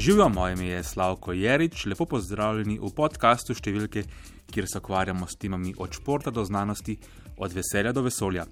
[0.00, 4.06] Živijo, moje ime je Slavko Jerič, lepo pozdravljeni v podkastu številke,
[4.48, 6.94] kjer se ukvarjamo s temami od športa do znanosti,
[7.36, 8.46] od veselja do vesolja.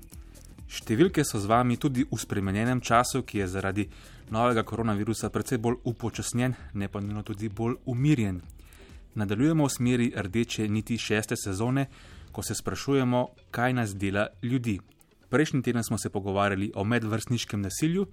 [0.68, 3.86] Številke so z vami tudi v spremenjenem času, ki je zaradi
[4.28, 8.42] novega koronavirusa precej bolj upočasnjen, ne pa nujno tudi bolj umirjen.
[9.16, 11.88] Nadaljujemo v smeri rdeče niti šeste sezone,
[12.28, 13.24] ko se sprašujemo,
[13.56, 14.82] kaj nas dela ljudi.
[15.32, 18.04] Prejšnji teden smo se pogovarjali o medvrstniškem nasilju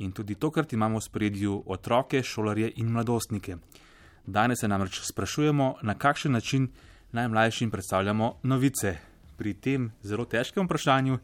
[0.00, 3.56] in tudi tokrat imamo v spredju otroke, šolarje in mladostnike.
[4.26, 6.68] Danes se namreč sprašujemo, na kakšen način
[7.12, 8.96] najmlajšim predstavljamo novice.
[9.36, 11.18] Pri tem zelo težkem vprašanju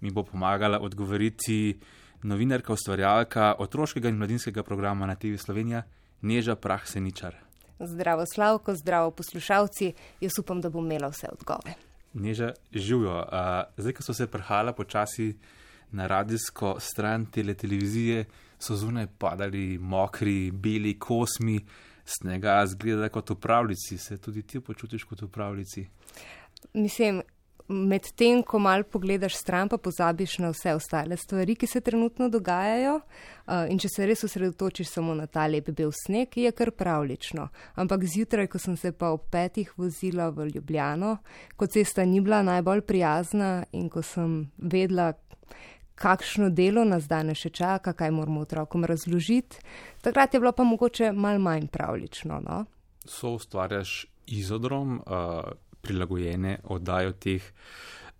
[0.00, 1.78] mi bo pomagala odgovoriti
[2.22, 5.82] novinarka, ustvarjalka otroškega in mladinskega programa na TV Slovenija,
[6.22, 7.34] Neža Prah Seničar.
[7.80, 9.92] Zdravo, Slavko, zdravo, poslušalci.
[10.20, 11.74] Jaz upam, da bom imela vse odgovore.
[12.12, 13.24] Neža, živijo.
[13.76, 15.32] Zdaj, ko so se prhala počasi
[15.92, 18.24] na radijsko stran tele televizije,
[18.58, 21.60] so zunaj padali mokri, beli kosmi
[22.04, 23.98] snega, zgleda kot v pravljici.
[23.98, 25.86] Se tudi ti počutiš kot v pravljici?
[26.74, 27.22] Mislim,
[27.70, 32.96] medtem, ko malo pogledaš stran, pa pozabiš na vse ostale stvari, ki se trenutno dogajajo.
[33.50, 37.48] Uh, in če se res osredotočiš samo na ta lep bel sneg, je kar pravlično.
[37.74, 41.16] Ampak zjutraj, ko sem se pa ob petih vozila v Ljubljano,
[41.56, 45.12] ko cesta ni bila najbolj prijazna in ko sem vedela,
[46.00, 49.60] kakšno delo nas danes še čaka, kaj moramo otrokom razložiti,
[50.00, 52.40] takrat je bilo pa mogoče mal manj pravlično.
[52.40, 52.64] No?
[53.04, 55.02] So ustvarjaš izodrom.
[55.04, 57.42] Uh prilagojene oddaje v teh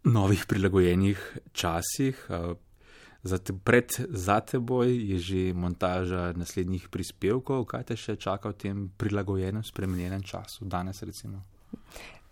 [0.05, 1.21] novih prilagojenih
[1.53, 2.17] časih.
[3.21, 8.77] Zate, pred za teboj je že montaža naslednjih prispevkov, kaj te še čaka v tem
[8.97, 11.45] prilagojenem, spremenjenem času, danes recimo.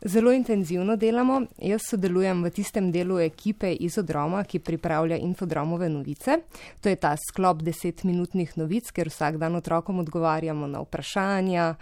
[0.04, 1.40] Zelo intenzivno delamo.
[1.58, 6.36] Jaz sodelujem v tistem delu ekipe Izodroma, ki pripravlja infodromove novice.
[6.80, 11.74] To je ta sklop desetminutnih novic, ker vsak dan otrokom odgovarjamo na vprašanja,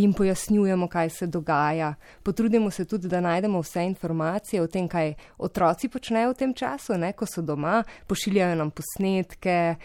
[0.00, 1.94] jim pojasnjujemo, kaj se dogaja.
[2.22, 6.96] Potrudimo se tudi, da najdemo vse informacije o tem, kaj otroci počnejo v tem času,
[6.96, 9.76] ne, ko so doma, pošiljajo nam posnetke,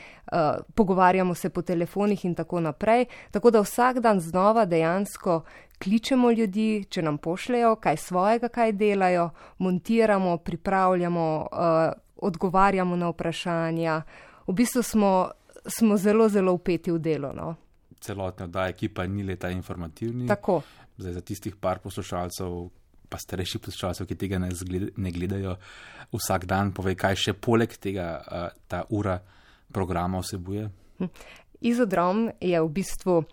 [0.75, 3.05] pogovarjamo se po telefonih in tako naprej.
[3.35, 5.41] Tako da vsak dan znova dejansko
[5.77, 14.01] kličemo ljudi, če nam pošljajo kaj svojega, kaj delajo, montiramo, pripravljamo, uh, odgovarjamo na vprašanja.
[14.47, 15.11] V bistvu smo,
[15.77, 17.33] smo zelo, zelo upeti v delo.
[17.33, 17.55] No?
[18.01, 20.27] Celotna oddaja ekipa ni leta informativni.
[20.27, 20.61] Tako.
[20.97, 22.57] Zdaj za tistih par poslušalcev.
[23.09, 24.49] Pa starejši poslušalci, ki tega ne,
[24.97, 25.55] ne gledajo
[26.15, 29.19] vsak dan, povej, kaj še poleg tega uh, ta ura
[29.71, 30.69] programa vsebuje.
[30.97, 31.11] Hm.
[31.61, 33.23] Izodrom je v bistvu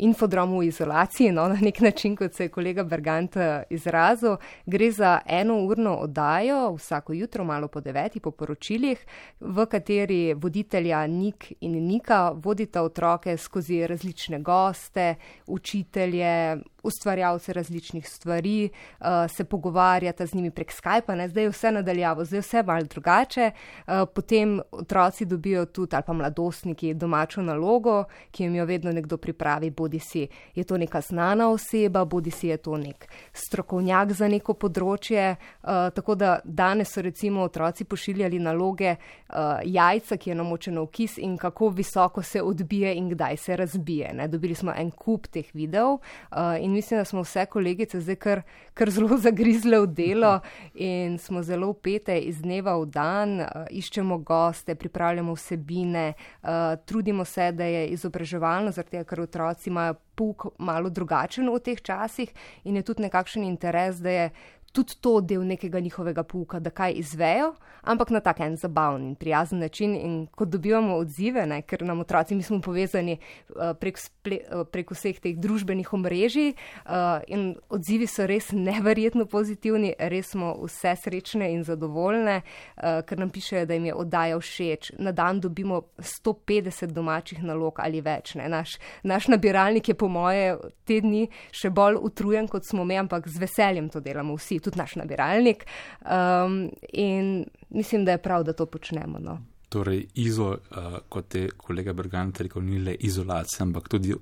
[0.00, 4.36] infodrom v izolaciji, no, na nek način, kot se je kolega Bergant eh, izrazil.
[4.66, 9.06] Gre za eno urno oddajo, vsako jutro, malo po deveti, po poročilih,
[9.40, 15.14] v kateri voditelja Nik in Nika vodita otroke skozi različne goste,
[15.46, 18.70] učitelje, ustvarjalce različnih stvari,
[19.00, 21.28] uh, se pogovarjata z njimi prek Skypa, ne?
[21.28, 23.50] zdaj je vse nadaljavo, zdaj je vse malo drugače.
[23.50, 29.16] Uh, potem otroci dobijo tudi, ali pa mladostniki, domačo nalogo, ki jim jo vedno nekdo
[29.16, 34.28] pripravi, bodi si je to neka znana oseba, bodi si je to nek strokovnjak za
[34.28, 35.36] neko področje.
[35.62, 40.90] Uh, tako da danes so recimo otroci pošiljali naloge uh, jajca, ki je namočeno v
[40.90, 44.12] kis in kako visoko se odbije in kdaj se razbije.
[44.14, 44.28] Ne?
[44.28, 46.00] Dobili smo en kup teh videov.
[46.30, 48.42] Uh, in mislim, da smo vse kolegice zdaj kar,
[48.74, 50.40] kar zelo zagrizle v delo
[50.74, 56.48] in smo zelo upete iz dneva v dan, uh, iščemo goste, pripravljamo vsebine, uh,
[56.86, 62.32] trudimo se, da je izobraževalno, zato ker otroci imajo puk malo drugačen v teh časih
[62.64, 64.30] in je tudi nekakšen interes, da je
[64.72, 69.14] tudi to del nekega njihovega pouka, da kaj izvejo, ampak na tak en zabaven in
[69.14, 69.94] prijazen način.
[69.96, 73.16] In ko dobivamo odzive, ne, ker nam otroci, mi smo povezani
[73.48, 79.26] uh, prek, sple, uh, prek vseh teh družbenih omrežij uh, in odzivi so res neverjetno
[79.26, 84.38] pozitivni, res smo vse srečne in zadovoljne, uh, ker nam pišejo, da jim je oddaja
[84.38, 84.92] všeč.
[84.98, 88.36] Na dan dobimo 150 domačih nalog ali več.
[88.38, 90.54] Naš, naš nabiralnik je po moje
[90.86, 94.78] te dni še bolj utrujen, kot smo mi, ampak z veseljem to delamo vsi tudi
[94.78, 95.66] naš nabiralnik.
[96.02, 99.18] Um, in mislim, da je prav, da to počnemo.
[99.18, 99.38] No.
[99.68, 104.14] Torej, izo, uh, kot je kolega Bergant rekel, ni le izolacija, ampak tudi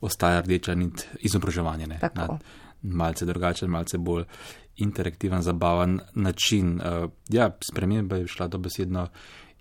[0.00, 1.98] ostaja rdeča nit izobraževanje.
[2.82, 4.24] Malce drugačen, malce bolj
[4.76, 6.80] interaktiven, zabaven način.
[6.80, 9.08] Uh, ja, sprememba je šla dobesedno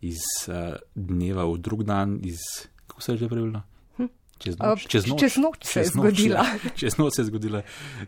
[0.02, 2.40] iz uh, dneva v drug dan, iz,
[2.88, 3.64] kako se je že pravilno?
[4.36, 6.44] Čez noč, čez noč, čez noč se je zgodila.
[6.80, 7.62] Čez noč se je zgodila.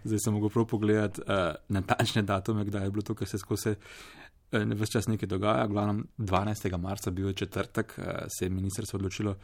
[0.04, 3.72] Zdaj sem mogel prav pogledati uh, natančne datume, kdaj je bilo to, kar se skozi
[3.72, 5.70] uh, vse čas nekaj dogaja.
[5.72, 6.68] Glavno 12.
[6.78, 9.38] marca, bil je četrtek, uh, se je ministrstvo odločilo,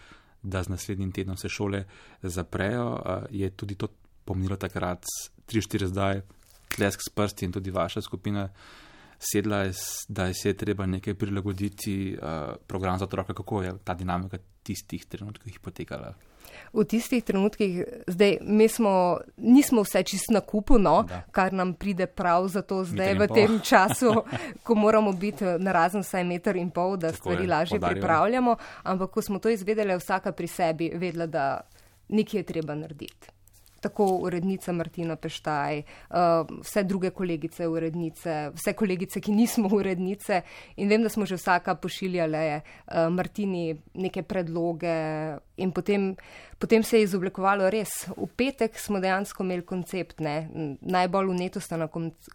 [0.44, 1.86] da z naslednjim tednom se šole
[2.22, 3.00] zaprejo.
[3.32, 3.88] Je tudi to
[4.26, 5.08] pomenilo takrat
[5.48, 6.22] 3-4 zdaj,
[6.76, 8.50] tlesk s prsti in tudi vaša skupina
[9.24, 9.64] sedla,
[10.08, 12.18] da se je treba nekaj prilagoditi,
[12.68, 16.14] program za otroke, kako je ta dinamika tistih trenutkih potekala
[16.74, 21.22] v tistih trenutkih, zdaj mi smo, nismo vse čist na kupu, no, da.
[21.32, 24.24] kar nam pride prav za to zdaj v tem času,
[24.64, 28.02] ko moramo biti na razen vsaj meter in pol, da Tako stvari je, lažje podarjamo.
[28.02, 28.56] pripravljamo.
[28.84, 31.62] Ampak ko smo to izvedeli, vsaka pri sebi vedela, da
[32.10, 33.33] nekaj je treba narediti
[33.84, 36.16] tako urednica Martina Peštaj, uh,
[36.64, 40.42] vse druge kolegice urednice, vse kolegice, ki nismo urednice.
[40.78, 44.96] In vem, da smo že vsaka pošiljale uh, Martini neke predloge.
[45.58, 46.14] In potem,
[46.60, 48.08] potem se je izoblikovalo res.
[48.16, 50.48] V petek smo dejansko imeli koncept, ne?
[50.82, 51.90] najbolj uneto sta na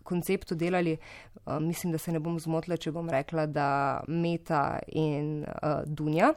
[0.05, 0.99] konceptu delali,
[1.47, 3.69] uh, mislim, da se ne bom zmotila, če bom rekla, da
[4.07, 5.47] Meta in
[5.87, 6.35] Dunja.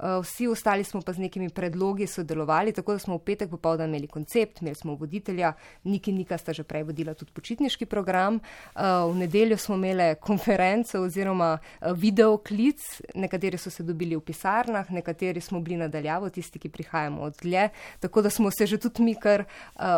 [0.00, 3.88] Uh, vsi ostali smo pa z nekimi predlogi sodelovali, tako da smo v petek popovdan
[3.88, 5.52] imeli koncept, imeli smo voditelja,
[5.84, 8.40] Niki Nika sta že prej vodila tudi počitniški program.
[8.74, 12.80] Uh, v nedeljo smo imeli konferenco oziroma uh, videoklic,
[13.14, 17.68] nekateri so se dobili v pisarnah, nekateri smo bili državo, tisti, ki prihajamo od dlje.
[18.00, 19.44] Tako da smo se že tudi mi kar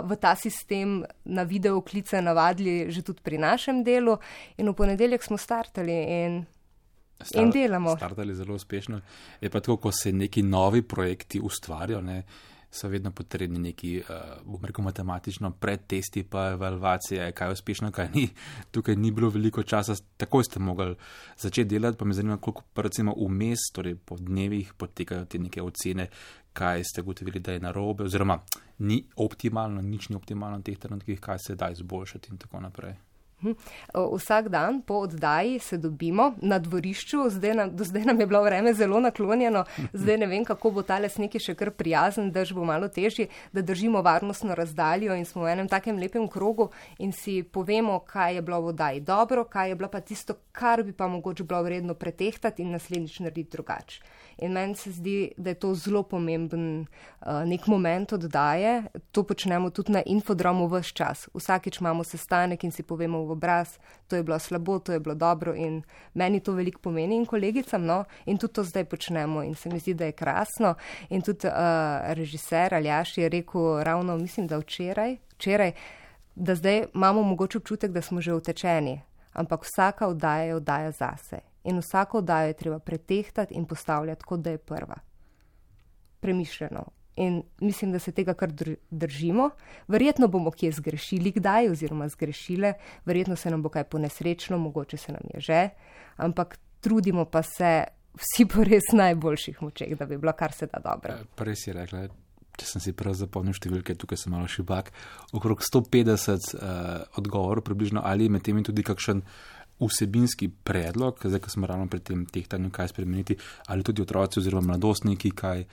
[0.04, 4.18] v ta sistem na video klice navadili, že tudi pri našem delu.
[4.56, 6.42] In v ponedeljek smo startali in,
[7.24, 7.96] Star, in delamo.
[7.96, 9.00] Startali zelo uspešno.
[9.40, 12.00] Je pa tako, ko se neki novi projekti ustvarjajo.
[12.00, 12.22] Ne?
[12.70, 14.14] So vedno potrebni neki, uh,
[14.44, 18.28] bom rekel, matematično predtesti, pa evalvacije, kaj je uspešno, kaj ni.
[18.72, 20.94] Tukaj ni bilo veliko časa, takoj ste mogli
[21.36, 25.62] začeti delati, pa me zanima, koliko pa recimo vmes, torej po dnevih, potekajo te neke
[25.62, 26.08] ocene,
[26.52, 28.40] kaj ste gotovili, da je narobe, oziroma
[28.78, 32.96] ni optimalno, nič ni optimalno v teh trenutkih, kaj se da izboljšati in tako naprej.
[33.42, 33.52] Hm.
[33.94, 38.42] Vsak dan po oddaji se dobimo na dvorišču, zdaj nam, do zdaj nam je bilo
[38.42, 42.64] vreme zelo naklonjeno, zdaj ne vem, kako bo ta lesnik še kar prijazen, da bo
[42.64, 47.42] malo težji, da držimo varnostno razdaljo in smo v enem takem lepem krogu in si
[47.42, 51.08] povemo, kaj je bilo v oddaji dobro, kaj je bilo pa tisto, kar bi pa
[51.08, 54.02] mogoče bilo vredno pretehtati in naslednjič narediti drugače.
[54.42, 58.82] In meni se zdi, da je to zelo pomemben uh, nek moment oddaje.
[59.14, 61.28] To počnemo tudi na infodromu vse čas.
[61.34, 63.78] Vsakič imamo sestanek in si povemo v obraz,
[64.08, 65.82] to je bilo slabo, to je bilo dobro in
[66.14, 69.78] meni to veliko pomeni in kolegicam, no, in tudi to zdaj počnemo in se mi
[69.78, 70.74] zdi, da je krasno.
[71.10, 71.54] In tudi uh,
[72.18, 75.72] režiser Aljaš je rekel ravno, mislim, da včeraj, včeraj,
[76.34, 79.00] da zdaj imamo mogoče občutek, da smo že utečeni,
[79.32, 84.40] ampak vsaka oddaja je oddaja zase in vsako oddajo je treba pretehtati in postavljati, kot
[84.40, 84.96] da je prva.
[86.20, 86.84] Premišljeno.
[87.16, 88.52] In mislim, da se tega kar
[88.90, 89.50] držimo.
[89.88, 92.72] Verjetno bomo kje zgrešili, kdaj, oziroma zgrešile,
[93.04, 95.68] verjetno se nam bo kaj ponesrečno, mogoče se nam je že,
[96.16, 100.80] ampak trudimo pa se vsi po res najboljših močeh, da bi bilo kar se da
[100.84, 101.12] dobro.
[101.12, 102.06] Eh, prej si rekla,
[102.58, 104.92] če sem si prav zapomnil številke, tukaj sem malo šibak,
[105.32, 109.22] okrog 150 uh, odgovorov približno ali med temi tudi kakšen
[109.88, 113.36] vsebinski predlog, zdaj, ko smo ravno pri tem tehtanju, kaj spremeniti,
[113.66, 115.64] ali tudi otroci oziroma mladostniki, kaj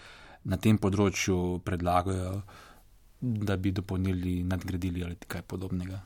[0.43, 2.41] na tem področju predlagajo,
[3.19, 5.99] da bi dopolnili, nadgradili ali kaj podobnega.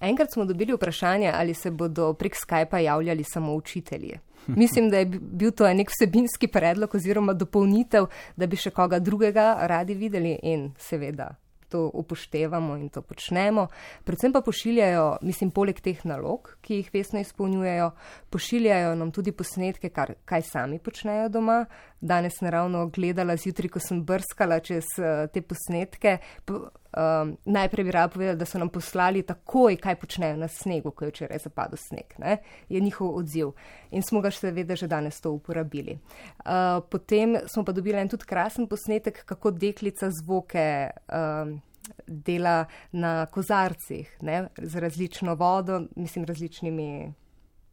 [0.00, 4.18] Enkrat smo dobili vprašanje, ali se bodo prek Skypa javljali samo učitelji.
[4.62, 9.66] Mislim, da je bil to nek vsebinski predlog oziroma dopolnitev, da bi še koga drugega
[9.68, 11.34] radi videli in seveda
[11.70, 13.66] to upoštevamo in to počnemo.
[14.04, 17.90] Predvsem pa pošiljajo, mislim, poleg teh nalog, ki jih vesno izpolnjujejo,
[18.30, 21.64] pošiljajo nam tudi posnetke, kar, kaj sami počnejo doma.
[22.00, 26.18] Danes naravno gledala zjutraj, ko sem brskala čez uh, te posnetke.
[26.44, 30.90] Po, Um, najprej bi rada povedala, da so nam poslali takoj, kaj počnejo na snegu,
[30.90, 32.16] ko je včeraj zapadel sneg.
[32.18, 32.40] Ne?
[32.68, 33.52] Je njihov odziv
[33.90, 35.98] in smo ga seveda že danes to uporabili.
[36.42, 41.60] Uh, potem smo pa dobili en tudi krasen posnetek, kako deklica zvoke um,
[42.06, 44.48] dela na kozarcih ne?
[44.58, 47.12] z različno vodo, mislim, različnimi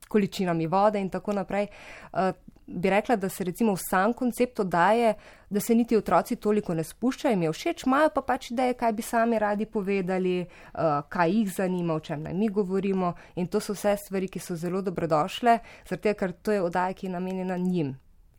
[0.07, 1.67] količinami vode in tako naprej.
[2.13, 2.19] Uh,
[2.67, 5.13] bi rekla, da se recimo v sam koncept daje,
[5.49, 8.93] da se niti otroci toliko ne spuščajo, jim je všeč, imajo pa pač ideje, kaj
[8.93, 13.13] bi sami radi povedali, uh, kaj jih zanima, o čem naj mi govorimo.
[13.35, 15.59] In to so vse stvari, ki so zelo dobrodošle,
[15.89, 17.95] zato ker to je oddaja, ki je namenjena njim.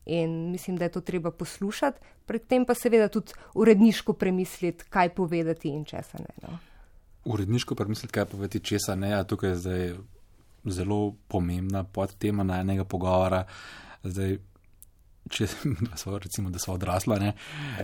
[0.09, 5.69] In mislim, da je to treba poslušati, predtem pa seveda tudi uredniško premisliti, kaj povedati
[5.69, 6.33] in česa ne.
[6.43, 6.59] No.
[7.25, 9.93] Uredniško premisliti, kaj povedati, česa ne, a tukaj je zdaj
[10.65, 13.45] zelo pomembna podtema najnega pogovora.
[14.09, 14.39] Zdaj,
[15.29, 15.47] če
[16.01, 17.19] so, recimo, da so odrasla.
[17.19, 17.33] Ne,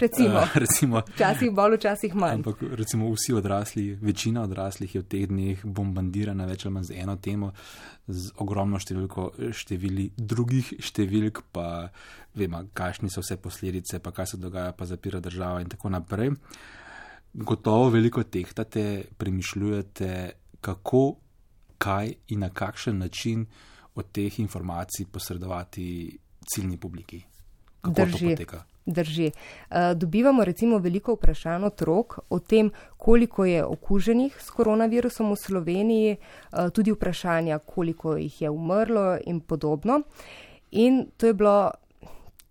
[0.00, 2.40] recimo, uh, recimo, včasih bolj, včasih manj.
[2.40, 7.00] Ampak recimo vsi odrasli, večina odraslih je v teh dneh bombardirana več ali manj z
[7.04, 7.52] eno temo,
[8.08, 9.26] z ogromno številko
[9.56, 11.66] števili drugih številk, pa
[12.38, 16.34] vemo, kakšne so vse posledice, pa kaj se dogaja, pa zapira država in tako naprej.
[17.34, 20.10] Gotovo veliko tehtate, premišljujete,
[20.64, 21.04] kako,
[21.82, 23.46] kaj in na kakšen način
[23.94, 27.22] od teh informacij posredovati ciljni publiki.
[27.82, 28.36] Drži.
[28.86, 29.30] Drži.
[29.70, 36.16] Uh, dobivamo recimo veliko vprašanj otrok o tem, koliko je okuženih s koronavirusom v Sloveniji,
[36.16, 40.02] uh, tudi vprašanja, koliko jih je umrlo in podobno.
[40.70, 41.70] In to je bilo,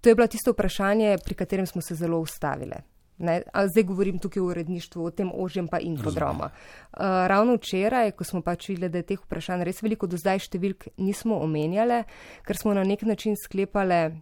[0.02, 2.93] to je bilo tisto vprašanje, pri katerem smo se zelo ustavili.
[3.24, 6.50] Zdaj govorim tukaj o uredništvu, o tem ožjem pa infodroma.
[6.52, 10.44] Uh, ravno včeraj, ko smo pač videli, da je teh vprašanj res veliko, do zdaj
[10.48, 12.04] številk nismo omenjali,
[12.48, 14.20] ker smo na nek način sklepali,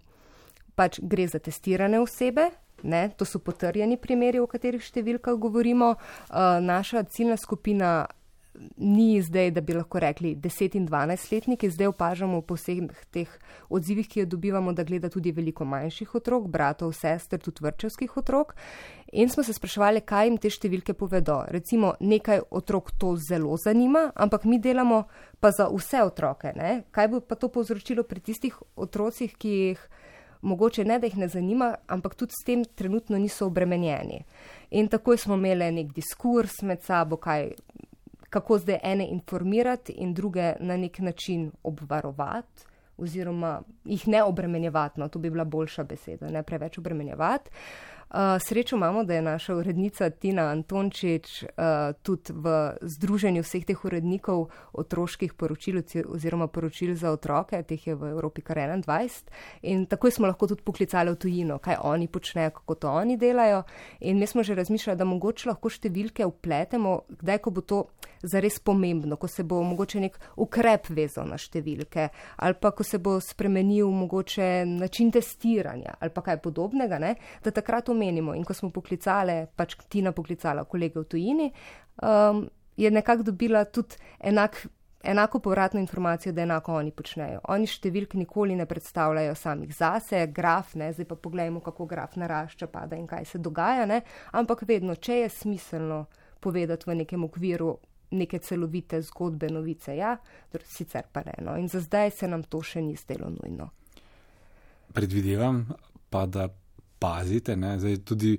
[0.75, 2.51] pač gre za testirane osebe.
[2.83, 5.93] Ne, to so potrjeni primeri, o katerih številkah govorimo.
[5.93, 8.07] Uh, naša ciljna skupina
[8.77, 13.29] ni zdaj, da bi lahko rekli 10 in 12 letniki, zdaj opažamo po vseh teh
[13.69, 18.55] odzivih, ki jo dobivamo, da gleda tudi veliko manjših otrok, bratov, sester, tudi vrčevskih otrok.
[19.11, 21.41] In smo se spraševali, kaj jim te številke povedo.
[21.51, 25.03] Recimo, nekaj otrok to zelo zanima, ampak mi delamo
[25.39, 26.53] pa za vse otroke.
[26.55, 26.83] Ne?
[26.91, 29.83] Kaj bo pa to povzročilo pri tistih otrocih, ki jih
[30.41, 34.23] mogoče ne, da jih ne zanima, ampak tudi s tem trenutno niso obremenjeni.
[34.71, 37.51] In takoj smo imeli nek diskurs med sabo, kaj
[38.31, 42.63] kako zdaj ene informirati in druge na nek način obvarovati,
[42.97, 47.51] oziroma jih ne obremenjevati, no, to bi bila boljša beseda, ne preveč obremenjevati.
[48.11, 51.49] Uh, srečo imamo, da je naša urednica Tina Antončič uh,
[52.03, 58.09] tudi v združenju vseh teh urednikov otroških poročil oziroma poročil za otroke, teh je v
[58.11, 59.31] Evropi kar 21.
[59.61, 63.63] In takoj smo lahko tudi poklicali v tujino, kaj oni počnejo, kako to oni delajo.
[63.99, 67.85] In mi smo že razmišljali, da mogoče lahko številke upletemo, kdaj, ko bo to
[68.23, 72.99] zares pomembno, ko se bo mogoče nek ukrep vezal na številke ali pa ko se
[72.99, 77.15] bo spremenil mogoče način testiranja ali pa kaj podobnega, ne?
[77.43, 78.35] da takrat umemo omenimo.
[78.35, 81.51] In ko smo poklicali, pač Tina poklicala kolege v tujini,
[82.01, 84.67] um, je nekako dobila tudi enak.
[85.01, 87.39] Enako povratno informacijo, da enako oni počnejo.
[87.49, 92.67] Oni številk nikoli ne predstavljajo samih zase, graf, ne, zdaj pa pogledajmo, kako graf narašča,
[92.69, 94.03] pada in kaj se dogaja, ne,
[94.37, 96.03] ampak vedno, če je smiselno
[96.37, 97.79] povedati v nekem okviru
[98.11, 100.13] neke celovite zgodbe, novice, ja,
[100.69, 101.33] sicer pa ne.
[101.41, 101.57] No.
[101.57, 103.71] In za zdaj se nam to še ni zdelo nujno.
[104.93, 105.63] Predvidevam
[106.13, 106.51] pa, da
[107.01, 107.57] pazite.
[107.57, 107.75] Ne?
[107.81, 108.35] Zdaj tudi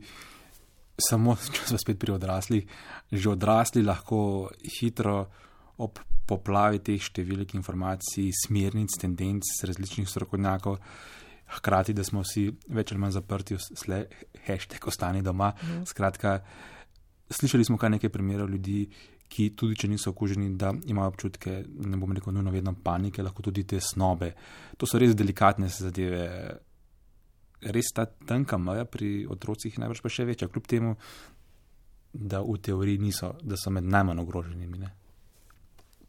[1.00, 2.80] samo, če smo spet pri odraslih,
[3.12, 5.18] že odrasli lahko hitro
[5.82, 10.78] ob poplavi teh številk informacij, smernic, tendenc različnih strokovnjakov.
[11.52, 14.06] Hkrati, da smo vsi več ali manj zaprti, sle,
[14.46, 15.50] hashtag ostani doma.
[15.52, 15.82] Mm.
[15.90, 16.38] Skratka,
[17.28, 18.86] slišali smo kar nekaj primerov ljudi,
[19.32, 23.44] ki tudi če niso okuženi, da imajo občutke, ne bom rekel, nujno vedno panike, lahko
[23.44, 24.32] tudi te snobe.
[24.80, 26.26] To so res delikatne zadeve
[27.62, 30.96] res ta tanka meja pri otrocih najbrž pa še večja, kljub temu,
[32.12, 34.78] da v teoriji niso, da so med najmanj ogroženimi.
[34.78, 34.90] Ne?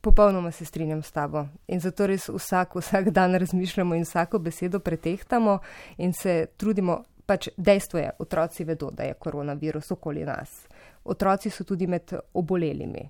[0.04, 4.80] Popolnoma se strinjam s tabo in zato res vsak, vsak dan razmišljamo in vsako besedo
[4.80, 5.60] pretehtamo
[5.98, 7.04] in se trudimo.
[7.24, 10.66] Pač dejstvo je, otroci vedo, da je koronavirus okoli nas.
[11.08, 13.06] Otroci so tudi med obolelimi.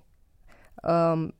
[0.86, 1.32] Um,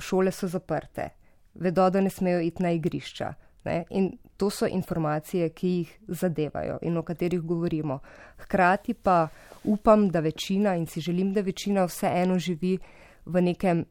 [0.00, 1.10] šole so zaprte,
[1.54, 3.34] vedo, da ne smejo iti na igrišča.
[3.64, 3.84] Ne?
[3.90, 7.98] In to so informacije, ki jih zadevajo in o katerih govorimo.
[8.38, 9.28] Hkrati pa
[9.64, 12.78] upam, da večina in si želim, da večina vseeno živi
[13.24, 13.84] v nekem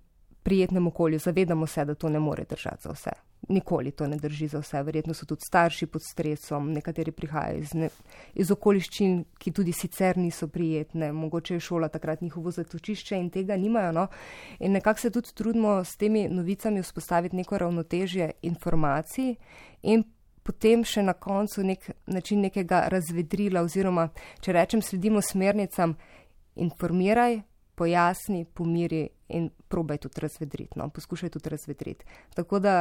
[0.44, 1.20] prijetnem okolju.
[1.20, 3.31] Zavedamo se, da to ne more držati za vse.
[3.50, 4.84] Nikoli to ne drži za vse.
[4.84, 7.90] Verjetno so tudi starši pod stresom, nekateri prihajajo iz, ne,
[8.34, 13.58] iz okoliščin, ki tudi sicer niso prijetne, mogoče je šola takrat njihovo zatočišče in tega
[13.58, 13.92] nimajo.
[13.92, 14.08] No?
[14.60, 19.36] In nekako se tudi trudimo s temi novicami vzpostaviti neko ravnotežje informacij
[19.82, 20.04] in
[20.44, 24.10] potem še na koncu nek način nekega razvedrila oziroma,
[24.42, 25.96] če rečem, sledimo smernicam,
[26.56, 27.42] informiraj,
[27.82, 32.06] pojasni, pomiri in probaj tudi razvedriti, no, poskušaj tudi razvedriti.
[32.36, 32.76] Tako da,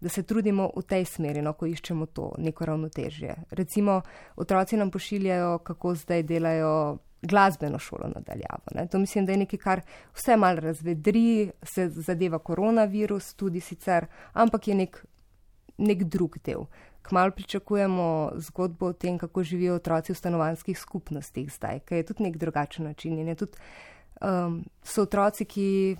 [0.00, 3.36] da se trudimo v tej smeri, no, ko iščemo to neko ravnotežje.
[3.56, 4.02] Recimo,
[4.36, 6.74] otroci nam pošiljajo, kako zdaj delajo
[7.22, 8.74] glasbeno šolo nadaljavo.
[8.74, 8.86] Ne.
[8.92, 9.80] To mislim, da je nekaj, kar
[10.12, 15.04] vse mal razvedri, se zadeva koronavirus tudi sicer, ampak je nek
[15.78, 16.66] nek drug del.
[17.04, 22.22] Kmal pričakujemo zgodbo o tem, kako živijo otroci v stanovanjskih skupnostih zdaj, ker je tudi
[22.24, 23.18] nek drugačen način.
[23.18, 23.60] In tudi
[24.24, 25.96] um, so otroci, ki,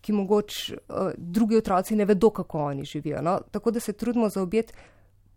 [0.00, 3.22] ki mogoče uh, drugi otroci ne vedo, kako oni živijo.
[3.22, 3.40] No?
[3.50, 4.72] Tako da se trudimo zaobjeti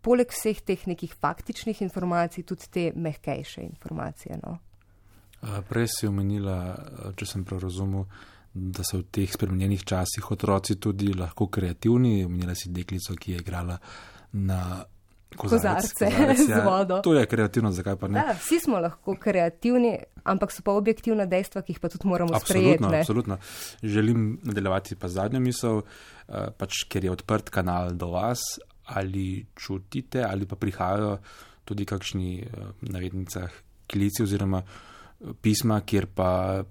[0.01, 4.37] poleg vseh teh nekih faktičnih informacij, tudi te mehkejše informacije.
[4.43, 4.57] No?
[5.69, 6.75] Prej si omenila,
[7.17, 8.05] če sem prav razumel,
[8.53, 12.25] da so v teh spremenjenih časih otroci tudi lahko kreativni.
[12.25, 13.77] Omenila si deklico, ki je igrala
[14.33, 14.83] na
[15.35, 16.63] kozarce, kozarec, z ja.
[16.65, 17.01] vodo.
[17.01, 18.23] To je kreativno, zakaj pa ne?
[18.27, 22.39] Da, vsi smo lahko kreativni, ampak so pa objektivna dejstva, ki jih pa tudi moramo
[22.39, 22.83] sprejeti.
[22.83, 23.37] Absolutno, absolutno.
[23.83, 28.43] Želim nadaljevati pa zadnjo misel, eh, pač, ker je odprt kanal do vas,
[28.91, 31.17] ali čutite, ali pa prihajajo
[31.65, 33.51] tudi kakšni eh, navednicah
[33.87, 36.63] klici oziroma eh, pisma, kjer pa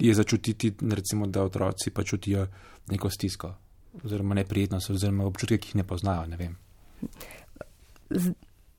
[0.00, 2.46] je začutiti, recimo, da otroci pa čutijo
[2.90, 3.54] neko stisko
[4.04, 6.56] oziroma neprijetnost oziroma občutke, ki jih ne poznajo, ne vem.
[8.10, 8.32] Z,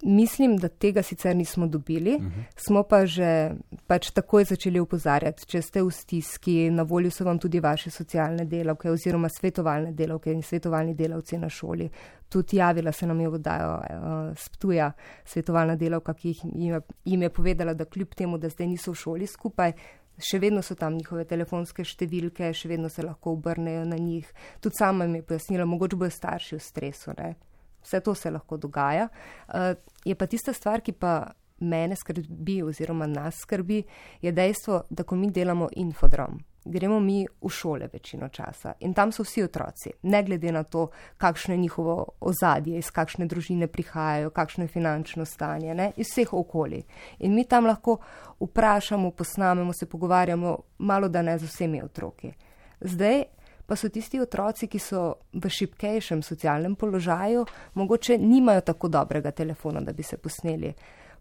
[0.04, 2.32] mislim, da tega sicer nismo dobili, uh mhm.
[2.32, 2.44] -huh.
[2.56, 3.52] smo pa že
[3.88, 8.46] pač takoj začeli upozarjati, če ste v stiski, na voljo so vam tudi vaše socialne
[8.46, 11.90] delavke oziroma svetovalne delavke in svetovalni delavci na šoli.
[12.30, 14.92] Tudi javila se nam je vodajo uh, sptuja
[15.26, 18.96] svetovalna delavka, ki jim je, jim je povedala, da kljub temu, da zdaj niso v
[18.96, 19.74] šoli skupaj,
[20.18, 24.34] še vedno so tam njihove telefonske številke, še vedno se lahko obrnejo na njih.
[24.62, 27.14] Tudi sama mi je pojasnila, mogoče bojo starši v stresu.
[27.18, 27.36] Ne?
[27.84, 29.08] Vse to se lahko dogaja.
[29.48, 29.74] Uh,
[30.06, 33.84] je pa tista stvar, ki pa mene skrbi oziroma nas skrbi,
[34.22, 39.12] je dejstvo, da ko mi delamo infodrom, gremo mi v šole večino časa in tam
[39.12, 44.30] so vsi otroci, ne glede na to, kakšno je njihovo ozadje, iz kakšne družine prihajajo,
[44.30, 46.84] kakšno je finančno stanje, ne, iz vseh okoli.
[47.20, 47.98] In mi tam lahko
[48.40, 52.34] vprašamo, posnamemo, se pogovarjamo, malo da ne z vsemi otroki.
[52.82, 53.24] Zdaj
[53.72, 55.02] pa so tisti otroci, ki so
[55.32, 57.46] v šipkejšem socialnem položaju,
[57.80, 60.74] mogoče nimajo tako dobrega telefona, da bi se posneli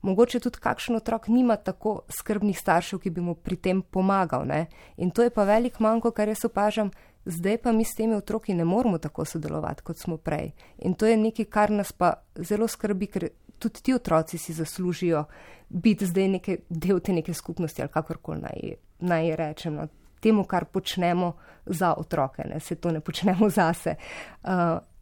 [0.02, 4.46] mogoče tudi kakšen otrok nima tako skrbnih staršev, ki bi mu pri tem pomagal.
[4.46, 4.66] Ne?
[4.96, 6.90] In to je pa velik manjko, kar jaz opažam,
[7.24, 10.52] zdaj pa mi s temi otroki ne moremo tako sodelovati, kot smo prej.
[10.78, 13.28] In to je nekaj, kar nas pa zelo skrbi, ker
[13.58, 15.24] tudi ti otroci si zaslužijo
[15.68, 19.74] biti zdaj neke, del te neke skupnosti ali kakorkoli naj, naj rečem.
[19.74, 19.88] No?
[20.20, 21.32] Temu, kar počnemo
[21.66, 22.60] za otroke, ne?
[22.60, 23.94] se to ne počnemo zase.
[24.42, 24.50] Uh,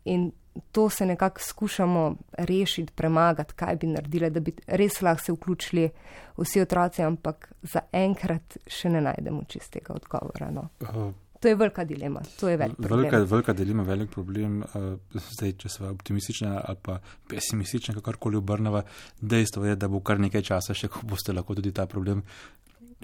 [0.04, 0.30] in
[0.72, 5.90] to se nekako skušamo rešiti, premagati, kaj bi naredili, da bi res lahko se vključili
[6.36, 10.50] vsi otroci, ampak zaenkrat še ne najdemo čistega odgovora.
[10.50, 10.68] No.
[10.80, 12.22] Uh, to je velika dilema.
[12.42, 14.62] Je velika, velika dilema, velik problem.
[14.62, 18.82] Uh, zdaj, če smo optimistični ali pa pesimistični, kakorkoli obrnemo,
[19.20, 22.24] dejstvo je, da bo kar nekaj časa še, ko boste lahko tudi ta problem.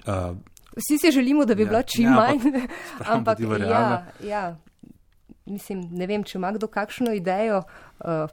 [0.05, 0.35] Uh,
[0.75, 2.39] Vsi si želimo, da bi ja, bila čim ja, manj,
[3.15, 4.55] ampak, ampak ja, ja,
[5.45, 7.63] mislim, ne vem, če ima kdo kakšno idejo.
[7.99, 8.27] Uh,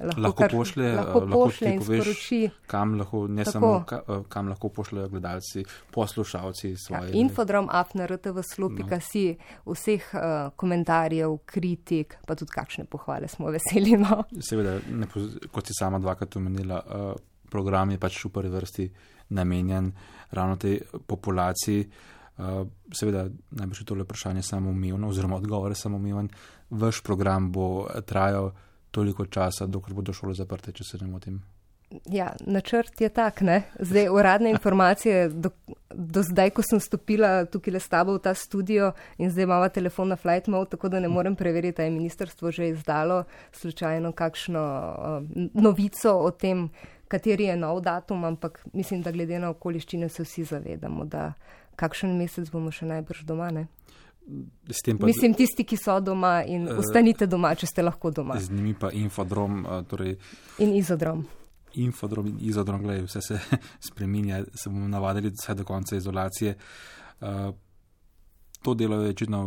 [0.00, 2.38] Lahko, lahko kar, pošlje, lahko pošlje lahko poveš, sporoči.
[2.66, 3.52] Kam lahko, ne Tako.
[3.52, 7.10] samo, ka, eh, kam lahko pošljajo gledalci, poslušalci svoje.
[7.10, 9.00] Ja, infodrom afnartv slopika no.
[9.04, 9.24] si
[9.66, 10.22] vseh uh,
[10.56, 13.98] komentarjev, kritik, pa tudi kakšne pohvale smo veseli.
[14.00, 14.22] No.
[14.40, 15.10] Seveda, ne,
[15.52, 17.12] kot si sama dvakrat omenila, uh,
[17.52, 18.88] program je pač v prvi vrsti
[19.36, 19.92] namenjen
[20.30, 21.84] ravno tej populaciji.
[22.40, 26.28] Uh, seveda, najbrž je tole vprašanje samoumevno, oziroma odgovor je samoumeven.
[26.70, 28.52] Vaš program bo trajal
[28.90, 31.40] toliko časa, dokler bodo šole zaprte, če se ne motim.
[32.06, 33.62] Ja, načrt je tak, ne?
[33.78, 35.50] Zdaj, uradne informacije, do,
[35.90, 39.68] do zdaj, ko sem stopila tukaj le s tabo v ta studio in zdaj imamo
[39.74, 44.12] telefon na flight mode, tako da ne morem preveriti, ali je ministrstvo že izdalo slučajno
[44.12, 46.68] kakšno uh, novico o tem,
[47.10, 51.32] kateri je nov datum, ampak mislim, da glede na okoliščine se vsi zavedamo, da
[51.80, 53.50] kakšen mesec bomo še najbrž doma.
[55.00, 58.36] Pa, Mislim, tisti, ki so doma in uh, ostanite doma, če ste lahko doma.
[58.38, 59.64] Z njimi pa infodrom.
[59.64, 60.14] Uh, torej,
[60.62, 61.24] in izodrom.
[61.82, 63.40] Infodrom in izodrom, gledaj, vse se
[63.88, 66.54] spreminja, se bomo navadili vse do konca izolacije.
[67.20, 67.50] Uh,
[68.62, 69.42] to delo je očitno,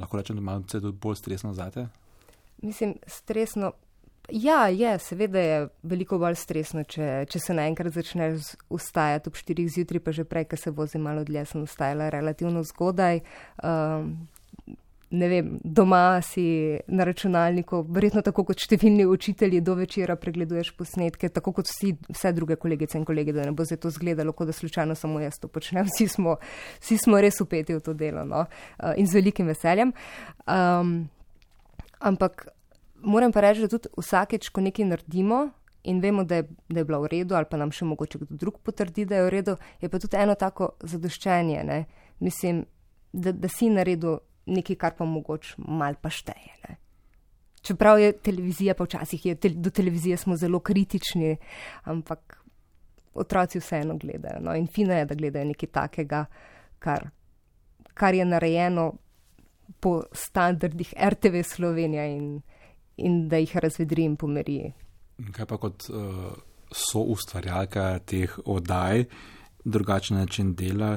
[0.00, 1.86] lahko rečem, da malo bolj stresno zate.
[2.62, 3.72] Mislim, stresno.
[4.30, 9.64] Ja, je, seveda je veliko bolj stresno, če, če se naenkrat začneš vstajati ob 4
[9.74, 13.20] zjutraj, pa že prej, ker se vozi malo dlje, sem vstajala relativno zgodaj.
[13.66, 14.14] Um,
[15.12, 21.28] ne vem, doma si na računalniku, verjetno tako kot številni učitelji, do večera pregleduješ posnetke,
[21.28, 24.48] tako kot vsi, vse druge kolegice in kolege, da ne bo se to zgledalo, kot
[24.48, 25.88] da slučajno samo jaz to počnem.
[25.90, 26.38] Vsi smo,
[26.80, 28.46] vsi smo res upeti v to delo no?
[28.46, 29.92] uh, in z velikim veseljem.
[30.46, 30.96] Um,
[32.00, 32.46] ampak
[33.04, 35.50] moram pa reči, da tudi vsakeč, ko nekaj naredimo
[35.84, 38.36] in vemo, da je, da je bila v redu, ali pa nam še mogoče kdo
[38.38, 41.64] drug potrdi, da je v redu, je pa tudi eno tako zadoščenje.
[41.66, 41.78] Ne?
[42.22, 42.62] Mislim,
[43.12, 46.54] da, da si naredil nekaj, kar pa mogoče mal pa šteje.
[46.68, 46.78] Ne?
[47.62, 51.36] Čeprav je televizija, pa včasih je, te, do televizije smo zelo kritični,
[51.90, 52.38] ampak
[53.14, 54.40] otroci vseeno gledajo.
[54.42, 54.54] No?
[54.54, 56.24] In fino je, da gledajo nekaj takega,
[56.82, 57.10] kar,
[57.94, 58.92] kar je narejeno
[59.80, 62.40] po standardih RTV Slovenija in
[63.02, 64.58] in da jih razvedri in pomeri.
[65.32, 66.32] Kaj pa kot uh,
[66.72, 69.04] so ustvarjalka teh oddaj,
[69.64, 70.96] drugačen način dela,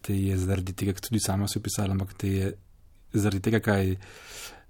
[0.00, 2.52] te je zaradi tega, kar tudi sama si pisala, ampak te je
[3.12, 3.96] zaradi tega, kaj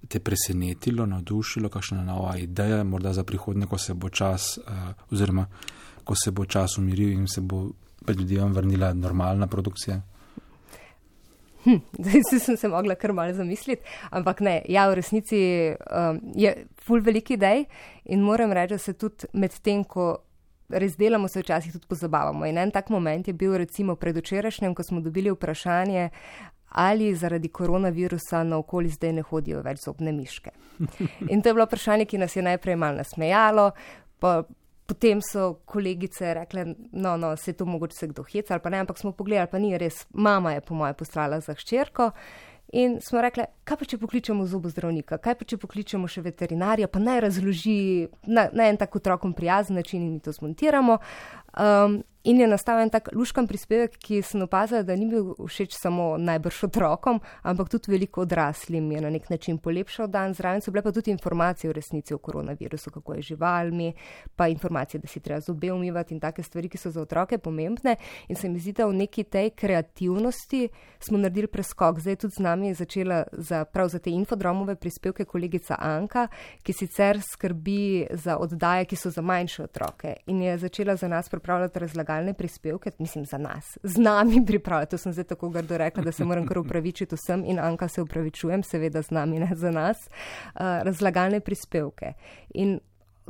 [0.09, 5.47] te presenetilo, navdušilo, kakšna nova ideja, morda za prihodnje, ko se bo čas, uh, oziroma
[6.05, 7.67] ko se bo čas umiril in se bo
[8.07, 10.01] pred ljudem vrnila normalna produkcija.
[11.65, 15.41] Hm, zdaj sem se mogla kar malo zamisliti, ampak ne, ja, v resnici
[15.75, 16.55] um, je
[16.87, 17.65] full veliki idej
[18.05, 20.15] in moram reči, da se tudi med tem, ko
[20.69, 22.47] res delamo, se včasih tudi pozabavamo.
[22.47, 26.11] In en tak moment je bil recimo predvčerajšnjem, ko smo dobili vprašanje,
[26.77, 30.51] ali zaradi koronavirusa na okoli zdaj ne hodijo več zobne miške.
[31.33, 33.71] In to je bilo vprašanje, ki nas je najprej malo nasmejalo.
[34.21, 34.43] Pa,
[34.87, 36.63] Potem so kolegice rekle,
[36.95, 39.59] no, no, se to mogoče se kdo heca ali pa ne, ampak smo pogledali, pa
[39.59, 42.13] ni res, mama je po moje poslala za hčerko.
[42.73, 46.99] In smo rekli, kaj pa če pokličemo zobozdravnika, kaj pa če pokličemo še veterinarja, pa
[46.99, 47.79] naj razloži
[48.27, 50.99] na, na en tako otrokom prijazen način in mi to smontiramo.
[51.55, 55.77] Um, In je nastal en tak luškan prispevek, ki sem opazila, da ni bil všeč
[55.79, 60.35] samo najbrž otrokom, ampak tudi veliko odraslim je na nek način polepšal dan.
[60.35, 63.93] Zraven so bile pa tudi informacije o resnici o koronavirusu, kako je živalmi,
[64.37, 67.95] pa informacije, da si treba zobe umivati in take stvari, ki so za otroke pomembne.
[68.29, 70.65] In se mi zdi, da v neki tej kreativnosti
[70.99, 72.03] smo naredili preskok.
[72.03, 76.27] Zdaj tudi z nami je začela za, prav za te infodromove prispevke kolegica Anka,
[76.63, 81.31] ki sicer skrbi za oddaje, ki so za manjše otroke in je začela za nas
[81.31, 84.91] pripravljati razlaganje lokalne prispevke, mislim za nas, z nami pripravljati.
[84.91, 88.03] To sem zdaj tako grdo rekla, da se moram kar upravičiti vsem in Anka se
[88.03, 92.13] upravičujem, seveda z nami, ne za nas, uh, razlagalne prispevke.
[92.55, 92.81] In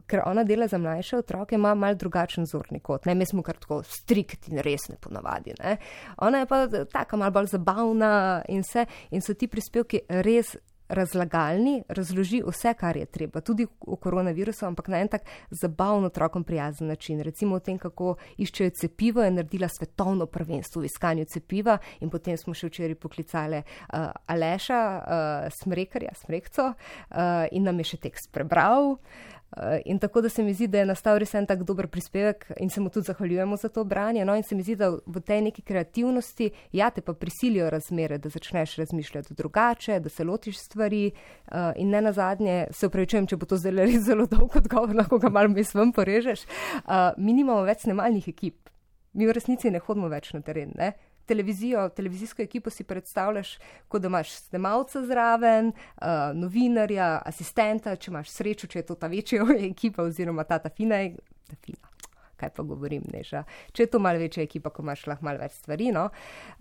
[0.07, 3.07] ker ona dela za mlajše otroke, ima mal drugačen zorni kot.
[3.07, 5.55] Ne, mi smo kar tako strikt in resne ponavadi.
[5.63, 5.77] Ne.
[6.19, 8.87] Ona je pa taka mal bolj zabavna in vse.
[9.11, 10.57] In so ti prispevki res
[10.89, 16.45] razlagalni, razloži vse, kar je treba, tudi o koronavirusu, ampak na en tak zabavno otrokom
[16.45, 17.21] prijazen način.
[17.21, 22.37] Recimo o tem, kako iščejo cepivo, je naredila svetovno prvenstvo v iskanju cepiva in potem
[22.37, 28.33] smo še včeraj poklicali uh, Aleša, uh, Smrekarja, Smrekco uh, in nam je še tekst
[28.33, 28.97] prebral.
[28.97, 29.36] Uh, Eh,
[29.85, 32.71] in tako da se mi zdi, da je nastal res en tak dober prispevek in
[32.71, 34.25] se mu tudi zahvaljujemo za to branje.
[34.25, 38.19] No, in se mi zdi, da v tej neki kreativnosti, ja, te pa prisilijo razmere,
[38.19, 41.11] da začneš razmišljati drugače, da se lotiš stvari.
[41.47, 45.19] Uh, in ne na zadnje, se upravičujem, če bo to zelo, zelo dolg odgovor, lahko
[45.19, 46.45] ga malo mislim porežeš.
[46.85, 48.71] Uh, mi nimamo več snemalnih ekip.
[49.13, 50.75] Mi v resnici ne hodimo več na teren.
[50.77, 50.93] Ne?
[51.27, 53.59] Televizijo, televizijsko ekipo si predstavljaš,
[53.89, 59.11] kot da imaš snemalca zraven, uh, novinarja, asistenta, če imaš srečo, če je to ta
[59.13, 61.03] večja ekipa oziroma ta ta fina.
[61.47, 61.93] Ta fina.
[62.37, 63.47] Kaj pa govorim, neža.
[63.73, 65.89] Če je to malo večja ekipa, ko imaš lahko malo več stvari.
[65.95, 66.11] No?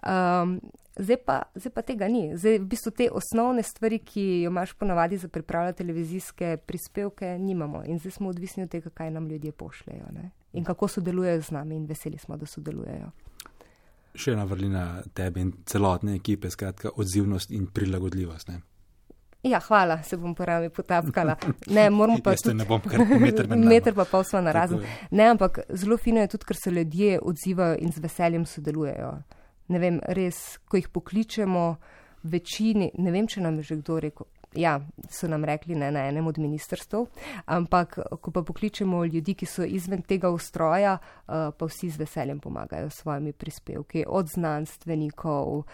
[0.07, 0.53] Um,
[0.95, 2.29] zdaj, pa, zdaj pa tega ni.
[2.39, 7.83] Zdaj, v bistvu te osnovne stvari, ki jo imaš ponavadi za pripravljati televizijske prispevke, nimamo.
[7.91, 10.31] In zdaj smo odvisni od tega, kaj nam ljudje pošljejo ne?
[10.55, 13.09] in kako sodelujejo z nami, in veseli smo, da sodelujejo
[14.17, 18.49] še ena vrlina tebe in celotne ekipe, skratka, odzivnost in prilagodljivost.
[18.49, 18.61] Ne?
[19.45, 21.35] Ja, hvala, se bom pravi potapkala.
[21.67, 22.33] Ne, moramo pa.
[22.35, 23.49] Tudi, ne bom kar meter.
[23.73, 24.81] Meter pa pol sva na razen.
[25.11, 29.11] Ne, ampak zelo fino je tudi, ker se ljudje odzivajo in z veseljem sodelujejo.
[29.69, 31.67] Ne vem, res, ko jih pokličemo,
[32.25, 36.07] večini, ne vem, če nam je že kdo rekel, ja, so nam rekli ne na
[36.07, 37.05] enem od ministrstv,
[37.45, 42.39] ampak ko pa pokličemo ljudi, ki so izven tega ustroja, uh, pa vsi z veseljem
[42.39, 45.65] pomagajo s svojimi prispevki, od znanstvenikov uh,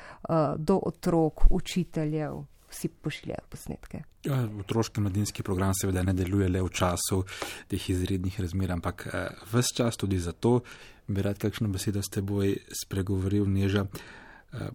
[0.58, 2.44] do otrok, učiteljev.
[2.72, 4.00] Vsi pošiljajo posnetke.
[4.24, 7.24] Ja, otroški mladinski program seveda ne deluje le v času
[7.68, 10.62] teh izrednih razmer, ampak eh, vse čas tudi zato
[11.08, 13.84] bi rad kakšno besedo s teboj spregovoril, Neža.
[14.54, 14.70] Eh,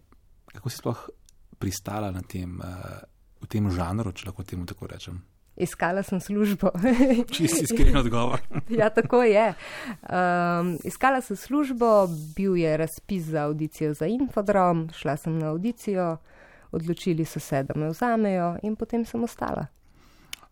[0.52, 1.08] kako si sploh
[1.58, 2.66] pristala na tem eh,
[3.42, 5.20] v tem žanru, če lahko temu tako rečem?
[5.56, 6.70] Iskala sem službo.
[7.34, 8.42] Čisti iskren odgovor.
[8.80, 9.54] ja, tako je.
[10.02, 16.16] Um, iskala sem službo, bil je razpis za audicijo za infodrom, šla sem na audicijo,
[16.76, 19.66] odločili so se, da me vzamejo in potem sem ostala.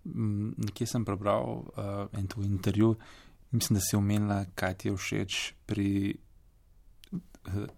[0.05, 2.94] Mm, nekje sem prebral uh, en tu intervju,
[3.51, 6.16] mislim, da si omenila, kaj ti je všeč pri.
[7.47, 7.68] Uh,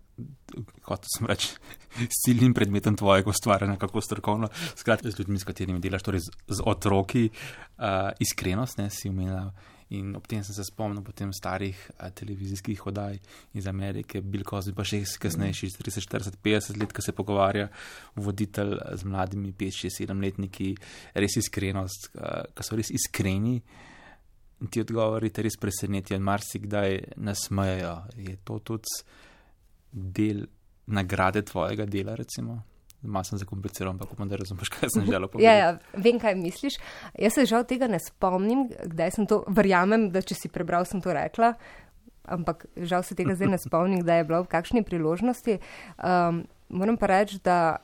[0.86, 1.50] kot sem reč,
[2.14, 6.36] s ciljnim predmetom tvojega ustvarjanja, kako strokovno, skratka, z ljudmi, s katerimi delaš, torej z,
[6.48, 9.50] z otroki, uh, iskrenost, ne si umenil.
[9.94, 13.20] In ob tem sem se spomnil potem starih a, televizijskih oddaj
[13.54, 17.68] iz Amerike, Bill Cosby, pa še kasnejši, 30, 40, 50 let, ko se pogovarja
[18.18, 20.72] voditelj z mladimi 5, 6, 7 letniki,
[21.14, 23.60] res iskrenost, ki so res iskreni.
[24.64, 27.94] In ti odgovori te res presenetijo in marsikdaj nasmejajo.
[28.26, 28.90] Je to tudi
[29.96, 30.46] del
[30.86, 32.60] nagrade tvojega dela, recimo,
[33.06, 35.44] Malo sem zakompliciral, ampak upam, da razumeš, kaj sem želel povedati.
[35.44, 36.78] Ja, ja, vem, kaj misliš.
[37.18, 41.02] Jaz se žal tega ne spomnim, kdaj sem to, verjamem, da če si prebral, sem
[41.04, 41.52] to rekla,
[42.24, 45.58] ampak žal se tega zdaj ne spomnim, kdaj je bilo v kakšni priložnosti.
[46.00, 47.78] Um, moram pa reči, da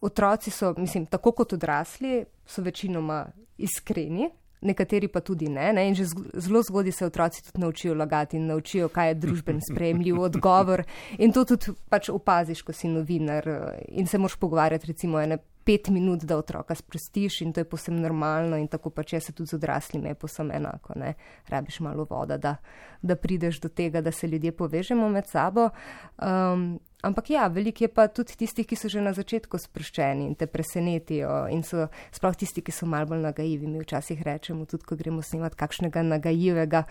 [0.00, 3.26] otroci so, mislim, tako kot odrasli, so večinoma
[3.60, 4.30] iskreni.
[4.64, 5.88] Nekateri pa tudi ne, ne.
[5.88, 6.06] In že
[6.40, 10.84] zelo zgodaj se otroci tudi naučijo lagati in naučijo, kaj je družben sprejemljiv odgovor.
[11.18, 13.48] In to tudi pač opaziš, ko si novinar
[13.88, 18.00] in se moš pogovarjati, recimo, ene pet minut, da otroka sprostiš in to je posebno
[18.00, 20.92] normalno in tako pač jaz se tudi z odraslimi je posebno enako.
[20.96, 21.14] Ne.
[21.48, 22.56] Rabiš malo voda, da,
[23.02, 25.70] da prideš do tega, da se ljudje povežemo med sabo.
[26.18, 30.34] Um, Ampak ja, veliko je pa tudi tistih, ki so že na začetku sproščeni in
[30.40, 33.68] te presenetijo in so sploh tisti, ki so malo bolj nagajivi.
[33.68, 36.84] Mi včasih rečemo, tudi ko gremo snimati kakšnega nagajivega,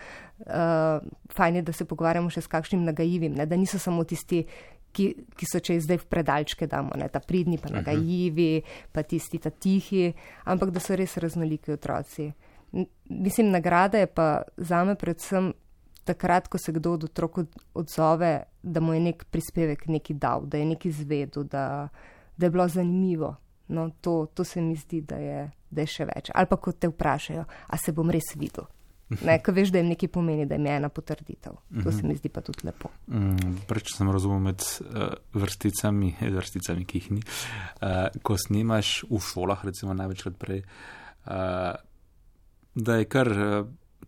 [0.46, 1.02] uh,
[1.34, 3.48] fajn je, da se pogovarjamo še s kakšnim nagajivim, ne?
[3.50, 4.44] da niso samo tisti,
[4.94, 7.10] ki, ki so če zdaj v predalčke damo, ne?
[7.10, 8.62] ta pridni, pa nagajivi,
[8.94, 10.12] pa tisti ta tihi,
[10.46, 12.30] ampak da so res raznoliki otroci.
[13.10, 15.52] Mislim, nagrada je pa zame predvsem
[16.04, 17.38] takrat, ko se kdo od otrok
[17.74, 21.88] odzove, da mu je nek prispevek neki dal, da je neki zvedel, da,
[22.36, 23.34] da je bilo zanimivo.
[23.68, 26.30] No, to, to se mi zdi, da je, da je še več.
[26.34, 28.68] Ali pa ko te vprašajo, a se bom res videl.
[29.20, 31.56] Ne, ko veš, da jim nekaj pomeni, da jim je ena potrditev.
[31.84, 32.88] To se mi zdi pa tudi lepo.
[33.12, 37.24] Mm, Preč sem razumel med uh, vrsticami, vrsticami, ki jih ni.
[37.80, 41.74] Uh, ko snimaš v šolah, recimo največkrat prej, uh,
[42.74, 43.30] da je kar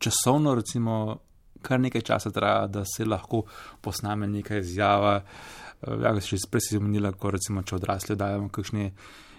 [0.03, 1.21] časovno, recimo,
[1.63, 3.45] kar nekaj časa traja, da se lahko
[3.81, 5.21] posname neka izjava.
[5.23, 8.91] Eh, ja, še prej si omenila, ko recimo, če odrasli dajemo kakšne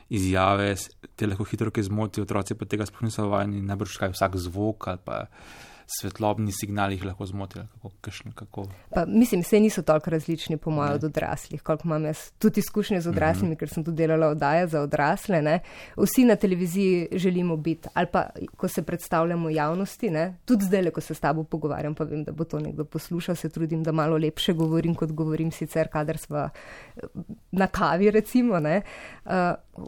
[0.10, 0.76] izjave,
[1.20, 4.88] te lahko hitro kaj zmotijo, otroci pa tega sploh niso vajeni, najbrž kaj vsak zvok
[4.94, 5.18] ali pa
[5.88, 7.64] svetlobni signali jih lahko zmotijo.
[7.74, 8.66] Kako, kakšne, kako...
[8.94, 13.02] pa, mislim, vse niso toliko različni, po mojem, od odraslih, koliko imam jaz tudi izkušnje
[13.02, 13.60] z odraslimi, mm -hmm.
[13.60, 15.42] ker sem tudi delala oddaje za odrasle.
[15.42, 15.60] Ne.
[15.98, 20.38] Vsi na televiziji želimo biti, ali pa ko se predstavljamo javnosti, ne.
[20.46, 23.50] tudi zdaj, ko se s tabo pogovarjam, pa vem, da bo to nekdo poslušal, se
[23.50, 26.50] trudim, da malo lepše govorim, kot govorim sicer, kadar smo
[27.52, 28.54] na kavi, recimo.
[28.58, 29.32] Uh,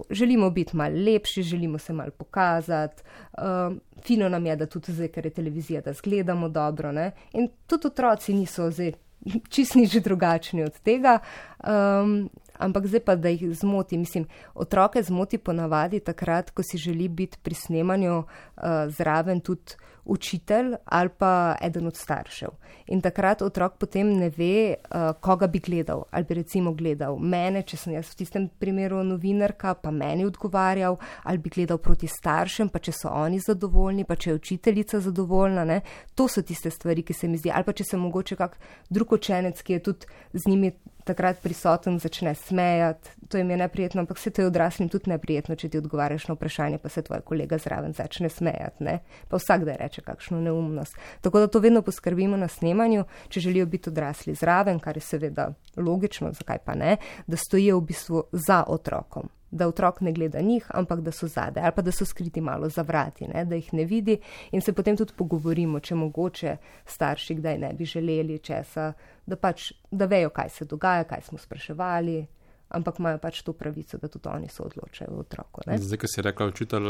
[0.10, 3.04] želimo biti malo lepši, želimo se malo pokazati.
[3.34, 6.92] Uh, fino nam je, da tudi zdaj, ker je televizija, da zgledamo dobro.
[6.92, 7.12] Ne?
[7.34, 8.94] In tudi otroci niso zdaj
[9.54, 11.20] čist nič drugačni od tega.
[11.64, 13.98] Um, ampak zdaj pa, da jih zmoti.
[13.98, 20.74] Mislim, otroke zmoti ponavadi takrat, ko si želi biti pri snemanju uh, zraven tudi učitelj
[20.86, 22.50] ali pa eden od staršev.
[22.88, 26.04] In takrat otrok potem ne ve, uh, koga bi gledal.
[26.12, 30.98] Ali bi recimo gledal mene, če sem jaz v tistem primeru novinarka, pa meni odgovarjal,
[31.24, 35.65] ali bi gledal proti staršem, pa če so oni zadovoljni, pa če je učiteljica zadovoljna.
[35.69, 35.82] Ne?
[36.15, 37.54] To so tiste stvari, ki se mi zdi.
[37.54, 38.58] Ali pa če se mogoče kak
[38.89, 40.74] drug učenec, ki je tudi z njimi
[41.10, 45.56] takrat prisoten, začne smejati, to jim je neprijetno, ampak se to je odraslim tudi neprijetno,
[45.56, 49.00] če ti odgovarjaš na vprašanje, pa se tvoj kolega zraven začne smejati, ne?
[49.30, 50.98] pa vsak da reče kakšno neumnost.
[51.22, 55.50] Tako da to vedno poskrbimo na snemanju, če želijo biti odrasli zraven, kar je seveda
[55.78, 60.66] logično, zakaj pa ne, da stojijo v bistvu za otrokom da otrok ne gleda njih,
[60.74, 63.74] ampak da so zade ali pa da so skriti malo za vrati, ne, da jih
[63.74, 64.20] ne vidi
[64.52, 68.94] in se potem tudi pogovorimo, če mogoče starši kdaj ne bi želeli česa,
[69.26, 72.26] da pač da vejo, kaj se dogaja, kaj smo spraševali,
[72.70, 75.62] ampak imajo pač to pravico, da tudi oni se odločajo o otroku.
[75.68, 75.78] Ne.
[75.78, 76.90] Zdaj, ki si rekla učitelj,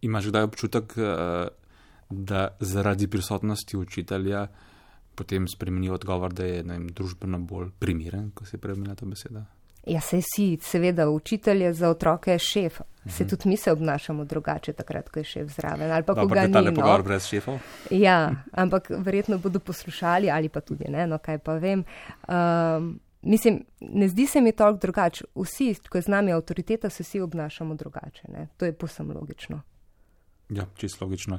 [0.00, 1.48] imaš kdaj občutek, eh,
[2.10, 4.46] da zaradi prisotnosti učitelja
[5.14, 9.44] potem spremeni odgovor, da je vem, družbeno bolj primeren, ko se premena ta beseda?
[9.86, 12.80] Ja, se si, seveda, učitelj je za otroke šef.
[13.08, 13.30] Se mhm.
[13.30, 15.90] tudi mi se obnašamo drugače, takrat, ko je šef zraven.
[15.92, 16.52] Ali pa ko ga ni.
[16.52, 17.58] Ne, pogovor brez šefov.
[17.90, 21.84] Ja, ampak verjetno bodo poslušali ali pa tudi ne, no kaj pa vem.
[22.28, 25.24] Um, mislim, ne zdi se mi toliko drugače.
[25.34, 28.22] Vsi, ko je z nami avtoriteta, se vsi obnašamo drugače.
[28.28, 28.48] Ne?
[28.56, 29.62] To je posem logično.
[30.48, 31.38] Ja, čisto logično.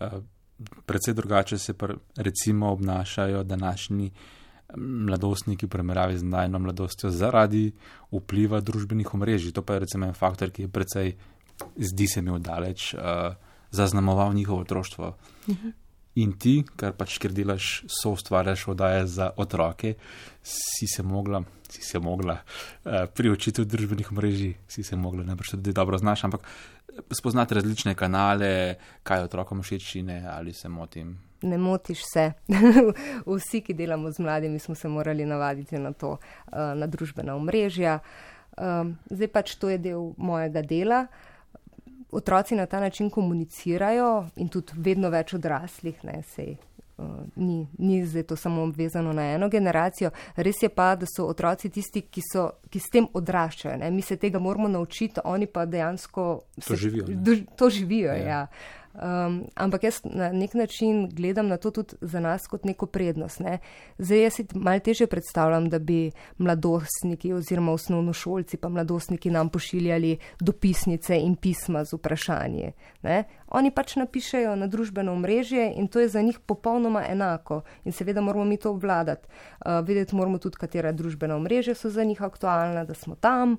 [0.00, 0.06] Uh,
[0.86, 4.12] predvsej drugače se pa recimo obnašajo današnji
[4.76, 7.72] mladostniki v primerjavi z najno mladostjo zaradi
[8.12, 9.52] vpliva družbenih omrežij.
[9.56, 11.12] To pa je recimo en faktor, ki je precej,
[11.76, 13.34] zdi se mi, oddaleč uh,
[13.70, 15.06] zaznamoval njihovo otroštvo.
[15.46, 15.66] Uh mhm.
[15.66, 15.72] -huh.
[16.14, 19.94] In ti, kar pač ker delaš, so ustvarjaš oddaje za otroke,
[20.42, 25.34] si se mogla, si se mogla uh, priučiti v družbenih mrežih, si se mogla, ne
[25.34, 26.40] brž tudi dobro znaš, ampak
[27.10, 32.32] spoznati različne kanale, kaj otrokom všeč ne, ali se motim ne motiš se.
[33.26, 36.16] Vsi, ki delamo z mladimi, smo se morali navaditi na to,
[36.52, 37.98] eh, na družbena omrežja.
[38.58, 41.06] Ehm, zdaj pač to je del mojega dela.
[42.10, 46.56] Otroci na ta način komunicirajo in tudi vedno več odraslih, ne sej.
[46.98, 47.04] Uh,
[47.36, 50.10] ni, ni zdaj to samo obvezano na eno generacijo.
[50.36, 53.76] Res je pa, da so otroci tisti, ki, so, ki s tem odraščajo.
[53.78, 53.90] Ne?
[53.94, 56.24] Mi se tega moramo naučiti, oni pa dejansko
[56.66, 57.06] to živijo.
[57.56, 58.24] To živijo ja.
[58.26, 58.40] Ja.
[58.98, 63.40] Um, ampak jaz na nek način gledam na to tudi za nas kot neko prednost.
[63.40, 63.58] Ne?
[63.98, 70.18] Zdaj jaz si malo teže predstavljam, da bi mladostniki oziroma osnovnošolci pa mladostniki nam pošiljali
[70.40, 72.72] dopisnice in pisma z vprašanji.
[73.02, 73.24] Ne?
[73.48, 78.20] Oni pač napišejo na družbeno mrežje in to je za njih popolnoma enako in seveda
[78.20, 79.28] moramo mi to obvladati.
[79.28, 83.56] Uh, vedeti moramo tudi, katera družbena mrežja so za njih aktualna, da smo tam.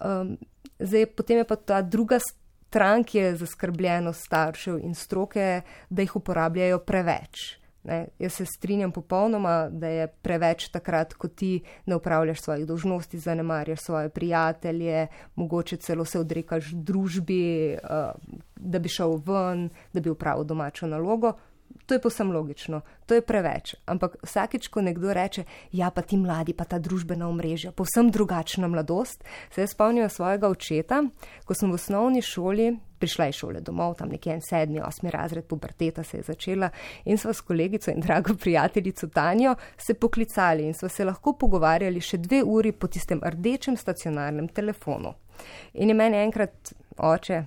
[0.00, 0.38] Um,
[0.78, 2.41] zdaj, potem je pa ta druga stvar
[2.72, 7.58] stran, ki je zaskrbljeno staršev in stroke, da jih uporabljajo preveč.
[7.84, 13.18] Ne, jaz se strinjam popolnoma, da je preveč takrat, ko ti ne upravljaš svojih dožnosti,
[13.18, 18.14] zanemarjaš svoje prijatelje, mogoče celo se odrekaš družbi, uh,
[18.56, 21.34] da bi šel ven, da bi upravil domačo nalogo.
[21.86, 23.74] To je posem logično, to je preveč.
[23.86, 28.68] Ampak vsakeč, ko nekdo reče, ja, pa ti mladi, pa ta družbena omrežja, povsem drugačna
[28.70, 31.02] mladost, se jaz spomnim svojega očeta,
[31.44, 32.70] ko sem v osnovni šoli,
[33.02, 36.70] prišla iz šole domov, tam nekje en sedmi, osmi razred, puberteta se je začela
[37.04, 42.00] in sva s kolegico in drago prijateljico Tanjo se poklicali in sva se lahko pogovarjali
[42.00, 45.14] še dve uri po tistem rdečem stacionarnem telefonu.
[45.74, 47.42] In je meni enkrat oče,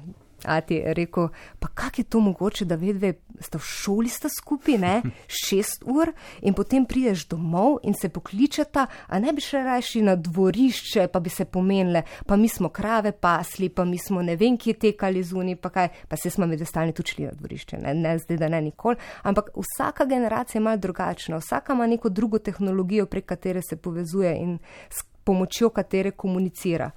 [0.45, 1.27] Ati je rekel,
[1.59, 5.01] pa kako je to mogoče, da vedve sta v šoli sta skupaj, ne,
[5.45, 10.15] šest ur in potem prideš domov in se pokličeta, a ne bi še rajši na
[10.15, 14.57] dvorišče, pa bi se pomenile, pa mi smo krave pasli, pa mi smo ne vem,
[14.57, 18.17] kje tekali zuni, pa kaj, pa se smo med ostali tučili na dvorišče, ne, ne
[18.19, 23.05] zdaj, da ne nikoli, ampak vsaka generacija je mal drugačna, vsaka ima neko drugo tehnologijo,
[23.05, 24.57] prek katere se povezuje in
[24.89, 26.91] s pomočjo katere komunicira.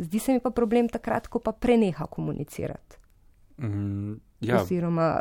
[0.00, 2.96] Zdi se mi pa problem takrat, ko pa preneha komunicirati.
[3.60, 4.62] Mm, ja.
[4.62, 5.20] Oziroma,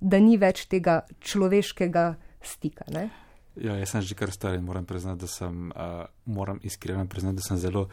[0.00, 2.06] da ni več tega človeškega
[2.40, 2.88] stika.
[2.94, 3.10] Ne?
[3.60, 7.40] Ja, jaz sem že kar star in moram priznati, da sem, uh, moram iskreno priznati,
[7.40, 7.88] da sem zelo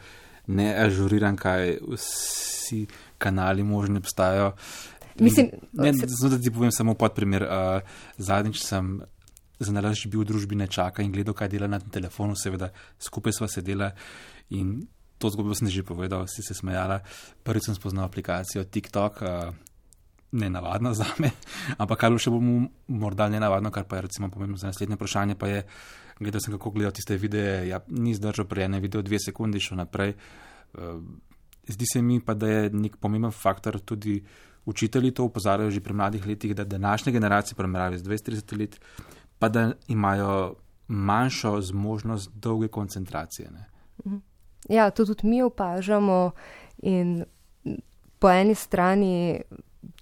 [0.46, 2.86] neažuriran, kaj vsi
[3.18, 4.52] kanali možni obstajajo.
[5.20, 6.28] Mislim, ne, se...
[6.28, 7.44] da ti povem samo pod primer.
[7.44, 9.02] Uh, zadnjič sem
[9.58, 13.48] za nalaž bil v družbi nečaka in gledal, kaj dela na telefonu, seveda skupaj sva
[13.48, 13.92] sedela
[14.50, 14.80] in
[15.24, 17.00] to zgodbo sem že povedal, si se smejala.
[17.40, 19.56] Prvič sem spoznal aplikacijo TikTok, uh,
[20.36, 21.32] ne navadno za me,
[21.80, 25.00] ampak kar bo še bolj morda ne navadno, kar pa je recimo pomembno za naslednje
[25.00, 25.60] vprašanje, pa je,
[26.20, 29.80] gledal sem kako gledal tiste videe, ja, ni zdržal prej ene video dve sekundi, šel
[29.80, 30.12] naprej.
[30.76, 31.00] Uh,
[31.64, 34.20] zdi se mi pa, da je nek pomemben faktor tudi
[34.64, 38.80] učitelji to upozarjajo že pri mladih letih, da današnje generacije, primerjavi z 20-30 let,
[39.38, 40.54] pa da imajo
[40.88, 43.50] manjšo zmožnost dolge koncentracije.
[43.50, 43.64] Ne.
[44.06, 44.16] Mhm.
[44.68, 46.30] Ja, to tudi mi opažamo
[46.82, 47.24] in
[48.18, 49.40] po eni strani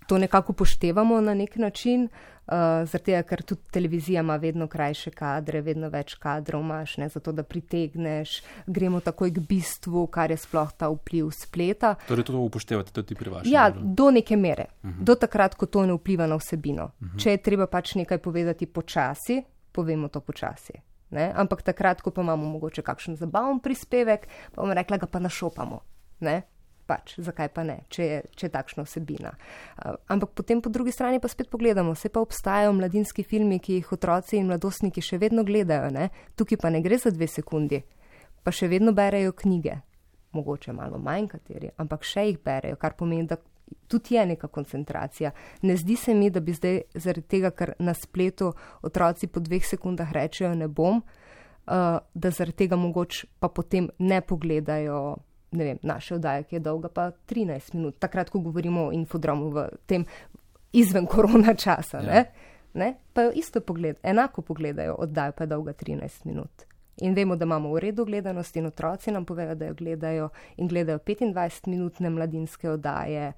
[0.06, 2.52] to nekako poštevamo na nek način, uh,
[2.84, 7.32] zaradi tega, ker tudi televizija ima vedno krajše kadre, vedno več kadrov imaš, ne, zato
[7.32, 11.94] da pritegneš, gremo takoj k bistvu, kar je sploh ta vpliv spleta.
[12.08, 13.52] Torej, to upoštevate tudi pri vašem?
[13.52, 13.94] Ja, delu.
[13.94, 15.00] do neke mere, uh mhm.
[15.00, 15.04] -huh.
[15.04, 16.84] do takrat, ko to ne vpliva na vsebino.
[16.84, 17.16] Uh mhm.
[17.16, 17.22] -huh.
[17.22, 20.72] Če je treba pač nekaj povedati počasi, povemo to počasi.
[21.12, 21.28] Ne?
[21.36, 25.82] Ampak takrat, ko pa imamo mogoče kakšen zabaven prispevek, pa bomo rekli, ga pa našopamo.
[26.24, 26.42] Ne?
[26.88, 29.30] Pač, zakaj pa ne, če je, če je takšna vsebina.
[29.78, 33.78] Uh, ampak potem po drugi strani pa spet pogledamo, se pa obstajajo mladinski filmi, ki
[33.78, 35.92] jih otroci in mladostniki še vedno gledajo.
[35.94, 36.08] Ne?
[36.34, 37.78] Tukaj pa ne gre za dve sekundi,
[38.42, 39.78] pa še vedno berejo knjige.
[40.32, 43.36] Mogoče malo manj kateri, ampak še jih berejo, kar pomeni, da
[43.88, 45.30] tudi je neka koncentracija.
[45.62, 49.66] Ne zdi se mi, da bi zdaj zaradi tega, ker na spletu otroci po dveh
[49.66, 55.16] sekundah rečejo ne bom, uh, da zaradi tega mogoče pa potem ne pogledajo.
[55.52, 59.50] Ne vem, naša oddaja, ki je dolga pa 13 minut, takrat, ko govorimo o infodromu
[59.52, 60.06] v tem
[60.72, 62.06] izven korona časa, ja.
[62.08, 62.48] ne?
[62.74, 62.94] Ne?
[63.12, 66.64] pa jo isto pogled, enako pogledajo, oddaja pa je dolga 13 minut.
[67.00, 70.68] In vemo, da imamo v redu gledanost in otroci nam povejo, da jo gledajo in
[70.68, 73.32] gledajo 25-minutne mladinske oddaje.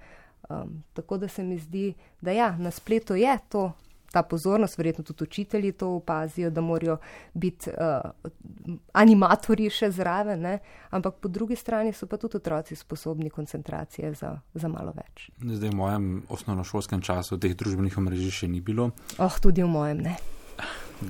[0.49, 3.73] Um, tako da se mi zdi, da ja, na spletu je to.
[4.15, 6.97] Ta pozornost, verjetno tudi učitelji to opazijo, da morajo
[7.35, 10.59] biti uh, animatorji še zraven, ne?
[10.91, 15.33] ampak po drugi strani so pa tudi otroci sposobni koncentracije za, za malo več.
[15.43, 18.93] Zdaj, v mojem osnovnošolskem času teh družbenih omrežij še ni bilo.
[19.19, 20.15] Oh, tudi v mojem ne.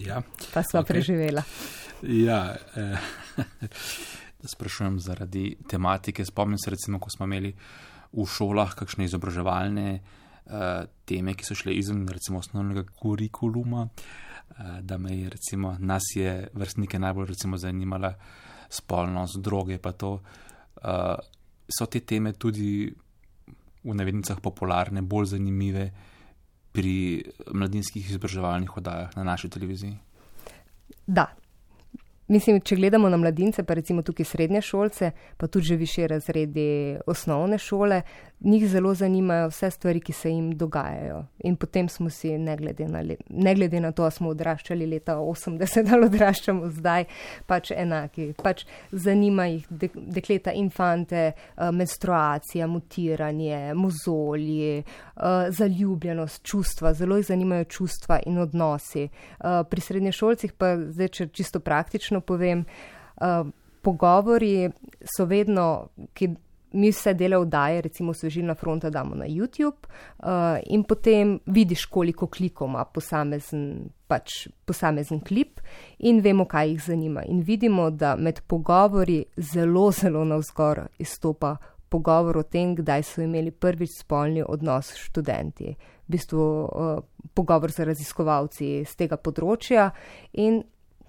[0.01, 0.23] Ja.
[0.55, 0.95] Pa sva okay.
[0.95, 1.45] preživela.
[2.03, 2.99] Ja, eh,
[4.55, 6.25] sprašujem zaradi tematike.
[6.25, 7.55] Spomnim se, recimo, ko smo imeli
[8.15, 14.99] v šolah kakšne izobraževalne eh, teme, ki so šle izven recimo, osnovnega kurikuluma, eh, da
[14.99, 18.15] me je, recimo, nas je vrstnike najbolj recimo, zanimala
[18.71, 19.79] spolnost, droge.
[19.79, 21.15] Eh,
[21.69, 22.93] so te teme tudi
[23.85, 25.91] v navednicah popularne, bolj zanimive
[26.75, 27.23] pri
[27.55, 29.95] mladinskih izobraževalnih oddajah na naši televiziji?
[31.07, 31.29] Da,
[32.29, 36.97] Mislim, če gledamo na mladince, pa recimo tukaj srednje šolce, pa tudi že više razredi
[37.07, 38.03] osnovne šole,
[38.41, 41.25] njih zelo zanimajo vse stvari, ki se jim dogajajo.
[41.45, 45.17] In potem smo si, ne glede na, ne glede na to, ali smo odraščali leta
[45.17, 47.05] 80 ali odraščamo zdaj,
[47.47, 48.33] pač enaki.
[48.43, 56.95] Pač zanima jih dekleta, infante, eh, menstruacija, mutiranje, mozolji, eh, zaljubljenost, čustva.
[56.95, 59.09] Zelo jih zanimajo čustva in odnosi.
[59.09, 62.65] Eh, pri srednje šolcih pa zdaj, če čisto praktično povem,
[63.83, 64.71] pogovori
[65.17, 66.29] so vedno, ki
[66.75, 72.27] mi vse dele vdaje, recimo svežilna fronta damo na YouTube uh, in potem vidiš, koliko
[72.27, 75.61] klikov ima posamezen, pač, posamezen klip
[75.99, 77.23] in vemo, kaj jih zanima.
[77.31, 81.57] In vidimo, da med pogovori zelo, zelo navzgor izstopa
[81.89, 85.77] pogovor o tem, kdaj so imeli prvič spolni odnos študenti.
[86.09, 86.99] V bistvu uh,
[87.35, 89.93] pogovor z raziskovalci z tega področja
[90.33, 90.65] in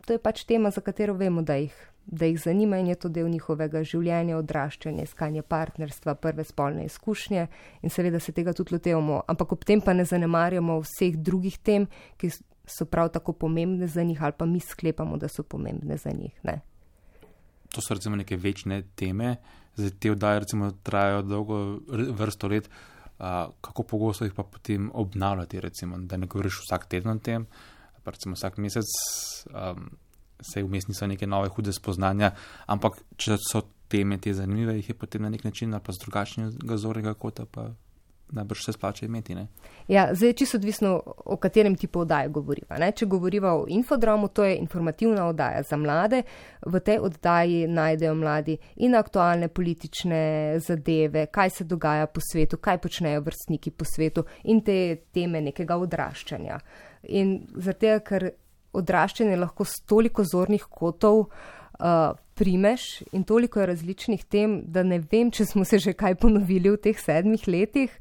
[0.06, 1.76] to je pač tema, za katero vemo, da jih
[2.06, 7.47] da jih zanima in je to del njihovega življenja, odraščanja, iskanja partnerstva, prve spolne izkušnje
[7.82, 11.88] in seveda se tega tudi lotevamo, ampak ob tem pa ne zanemarjamo vseh drugih tem,
[12.22, 12.30] ki
[12.66, 16.34] so prav tako pomembne za njih ali pa mi sklepamo, da so pomembne za njih.
[16.43, 16.60] Ne?
[17.74, 19.36] To so recimo neke večne teme,
[19.76, 22.70] zdaj te vdaje recimo trajajo dolgo vrsto let,
[23.20, 27.45] a, kako pogosto jih pa potem obnavljati, recimo, da ne govoriš vsak teden o tem,
[27.45, 27.74] pa
[28.12, 28.89] recimo vsak mesec.
[29.53, 29.89] Um,
[30.41, 32.34] se vmes niso neke nove hude spoznanja,
[32.68, 36.01] ampak če so teme te zanimive, jih je potem na nek način ali pa z
[36.03, 37.70] drugačnega zornega kota, pa
[38.32, 39.36] najbrž se splača imeti.
[39.36, 39.47] Ne?
[39.88, 42.78] Ja, zdaj je čisto odvisno, o katerem tipu oddaje govoriva.
[42.82, 42.91] Ne?
[42.91, 46.24] Če govoriva o infodromu, to je informativna oddaja za mlade.
[46.66, 52.82] V tej oddaji najdejo mladi in aktualne politične zadeve, kaj se dogaja po svetu, kaj
[52.82, 56.60] počnejo vrstniki po svetu in te teme nekega odraščanja.
[57.10, 58.32] In zato, ker
[58.76, 65.32] odraščanje lahko s toliko zornih kotov uh, primeš in toliko različnih tem, da ne vem,
[65.32, 67.91] če smo se že kaj ponovili v teh sedmih letih.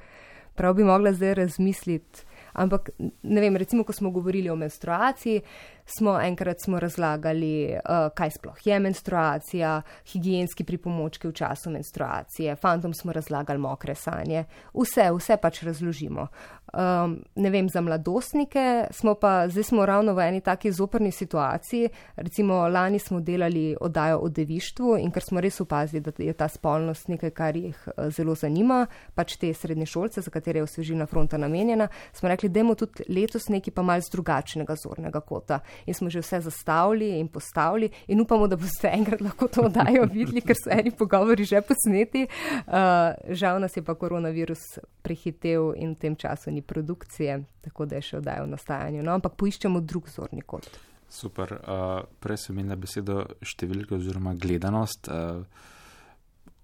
[0.54, 2.26] Prav bi mogla zdaj razmisliti.
[2.54, 5.40] Ampak, ne vem, recimo, ko smo govorili o menstruaciji,
[5.86, 9.82] smo enkrat smo razlagali, uh, kaj sploh je menstruacija,
[10.12, 16.26] higijenski pripomočki v času menstruacije, fantom smo razlagali mokre sanje, vse, vse pač razložimo.
[16.74, 21.88] Um, ne vem, za mladostnike smo pa, zdaj smo ravno v eni taki zoprni situaciji,
[22.16, 26.48] recimo lani smo delali oddajo o devištvu in ker smo res opazili, da je ta
[26.48, 31.06] spolnost nekaj, kar jih uh, zelo zanima, pač te srednje šolce, za katere je osvežilna
[31.06, 36.10] fronta namenjena, smo rekli, dajmo tudi letos neki pa malce drugačnega zornega kota in smo
[36.10, 40.56] že vse zastavili in postavili in upamo, da boste enkrat lahko to oddajo videli, ker
[40.56, 42.26] so eni pogovori že posneti.
[42.66, 48.00] Uh, žal nas je pa koronavirus prehitev in v tem času ni produkcije, tako da
[48.00, 49.02] je še oddajo v nastajanju.
[49.02, 50.68] No, ampak poiščemo drug zorni kot.
[51.08, 51.52] Super.
[51.62, 55.08] Uh, prej sem imela besedo številke oziroma gledanost.
[55.08, 55.70] Uh,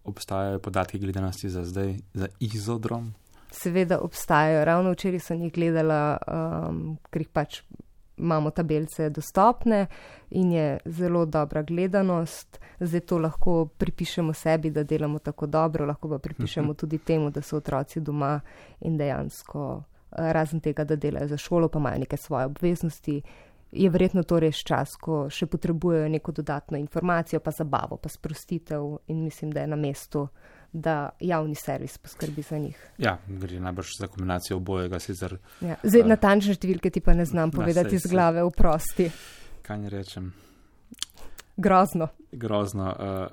[0.05, 3.13] obstajajo podatki gledanosti za zdaj, za izodrom?
[3.51, 4.65] Seveda obstajajo.
[4.65, 7.61] Ravno včeraj sem jih gledala, um, ker jih pač
[8.21, 9.87] imamo tabelce dostopne
[10.31, 12.61] in je zelo dobra gledanost.
[12.81, 17.43] Zdaj to lahko pripišemo sebi, da delamo tako dobro, lahko pa pripišemo tudi temu, da
[17.43, 18.41] so otroci doma
[18.81, 23.23] in dejansko, eh, razen tega, da delajo za šolo, pa imajo neke svoje obveznosti.
[23.73, 28.97] Je verjetno to res čas, ko še potrebujejo neko dodatno informacijo, pa zabavo, pa sprostitev
[29.07, 30.29] in mislim, da je na mestu
[30.73, 32.91] da javni servis poskrbi za njih.
[32.99, 34.99] Ja, gre najbrž za kombinacijo obojega.
[34.99, 35.77] Sicer, ja.
[35.83, 39.11] Zdaj, uh, natančne številke ti pa ne znam povedati iz glave, vprosti.
[39.67, 40.31] Kaj ne rečem?
[41.57, 42.09] Grozno.
[42.33, 42.87] Grozno.
[42.87, 43.27] Uh,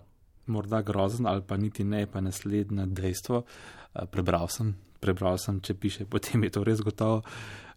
[0.48, 3.44] morda grozno, ali pa niti ne, pa naslednje dejstvo.
[3.44, 7.22] Uh, prebral sem, prebral sem, če piše, potem je to res gotovo.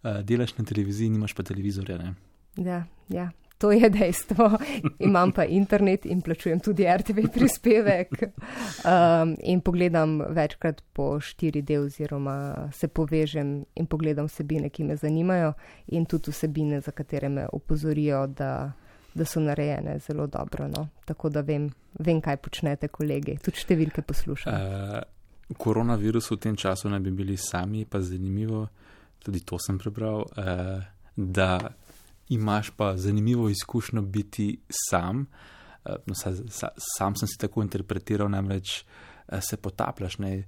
[0.00, 1.98] Uh, delaš na televiziji, nimaš pa televizorja.
[2.00, 2.14] Ne?
[2.56, 3.28] Ja, ja,
[3.61, 4.58] to je dejstvo.
[4.98, 8.08] Imam pa internet in plačujem tudi RTV prispevek.
[8.22, 14.96] Um, in pogledam večkrat po štiri del, oziroma se povežem in pogledam vsebine, ki me
[14.96, 15.52] zanimajo,
[15.86, 18.72] in tudi vsebine, za katere me opozorijo, da,
[19.14, 20.68] da so narejene zelo dobro.
[20.68, 20.88] No?
[21.04, 23.36] Tako da vem, vem, kaj počnete, kolegi.
[23.44, 24.56] Tudi številke poslušam.
[24.56, 28.70] Uh, koronavirus v tem času naj bi bili sami, pa zanimivo,
[29.20, 30.24] tudi to sem prebral.
[30.32, 30.80] Uh,
[31.20, 31.58] Da
[32.31, 35.26] imaš pa zanimivo izkušnjo biti sam.
[35.85, 40.18] Eh, no, sa, sa, sam sem si tako interpretiral, namreč eh, se potapljaš.
[40.18, 40.45] Ne?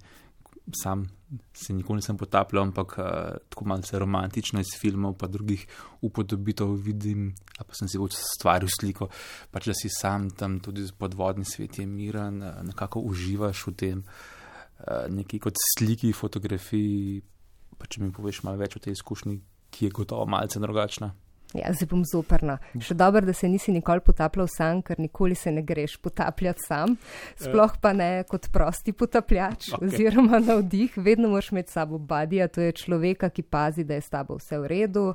[0.83, 1.09] Sam
[1.55, 3.07] se nikoli nisem potapljal, ampak uh,
[3.49, 5.65] tako malce romantično iz filmov, pa drugih
[6.01, 9.09] upodobitev vidim, pa sem si v stvari sliko,
[9.51, 15.11] pač da si sam tam tudi podvodni svet je miren, nekako uživaš v tem, uh,
[15.11, 17.23] neki kot sliki, fotografiji,
[17.83, 19.41] Pa če mi poveš malo več o tej izkušnji,
[19.75, 21.09] ki je gotovo malce drugačna.
[21.55, 22.57] Ja, zdaj bom zoprna.
[22.81, 26.97] Še dobro, da se nisi nikoli potapljal sam, ker nikoli se ne greš potapljati sam,
[27.37, 29.85] sploh pa ne kot prosti potapljač okay.
[29.85, 30.97] oziroma na vdih.
[30.97, 34.63] Vedno moraš imeti sabo badija, to je človeka, ki pazi, da je s tabo vse
[34.63, 35.07] v redu,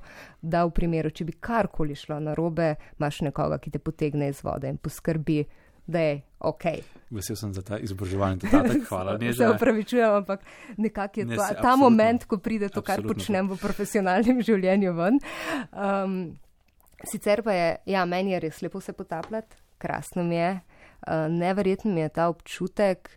[0.42, 4.44] da v primeru, če bi karkoli šlo na robe, imaš nekoga, ki te potegne iz
[4.46, 5.42] vode in poskrbi,
[5.88, 6.64] da je ok.
[7.10, 9.18] Vesel sem za ta izobraževalni dodatek, hvala.
[9.18, 10.44] Ne, se upravičujem, ampak
[10.78, 14.94] nekako je ne, to, se, ta moment, ko pride to, kar počnem v profesionalnem življenju
[14.98, 15.20] ven.
[15.72, 16.18] Um,
[17.08, 21.94] sicer pa je, ja, meni je res lepo se potapljati, krasno mi je, uh, neverjetno
[21.94, 23.10] mi je ta občutek,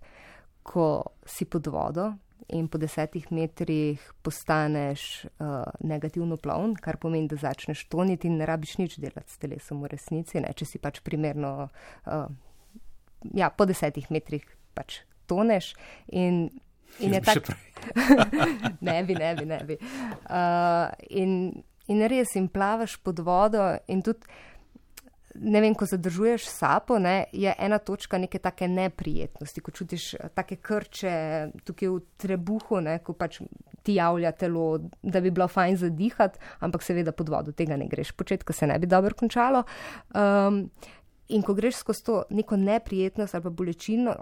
[0.62, 2.12] ko si pod vodo.
[2.50, 8.46] In po desetih metrih postaneš uh, negativno plovn, kar pomeni, da začneš toniti in ne
[8.48, 12.26] rabiš nič delati s telesom v resnici, ne, če si pač primerno uh,
[13.34, 14.44] ja, po desetih metrih
[14.74, 15.00] pač
[15.30, 15.74] toneš.
[16.08, 16.48] In,
[16.98, 17.54] in je tako.
[18.88, 19.78] ne bi, ne bi, ne bi.
[19.80, 21.34] Uh, in,
[21.90, 24.26] in res, in plavaš pod vodo, in tudi,
[25.34, 30.56] ne vem, ko zadržuješ sapo, ne, je ena točka neke take neprijetnosti, ko čutiš take
[30.56, 31.14] krče
[31.64, 33.40] tukaj v trebuhu, ne, ko pač
[33.86, 34.66] ti javlja telo,
[35.02, 38.68] da bi bilo fajn zadihati, ampak seveda pod vodo tega ne greš početi, ko se
[38.68, 39.64] ne bi dobro končalo.
[40.14, 40.66] Um,
[41.30, 44.14] In ko greš skozi to neko neprijetnost ali pa bolečino,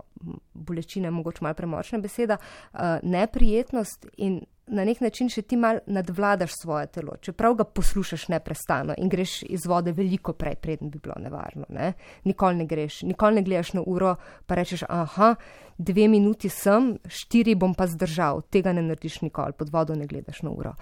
[0.55, 4.41] bolečina je mogoče malo premočna beseda, uh, neprijetnost in
[4.71, 9.43] na nek način še ti mal nadvladaš svoje telo, čeprav ga poslušaš neprestano in greš
[9.49, 11.65] iz vode veliko prej, preden bi bilo nevarno.
[11.69, 11.93] Ne?
[12.29, 14.15] Nikoli ne greš, nikoli ne gledaš na uro,
[14.47, 15.35] pa rečeš, aha,
[15.79, 20.43] dve minuti sem, štiri bom pa zdržal, tega ne narediš nikoli, pod vodo ne gledaš
[20.45, 20.75] na uro.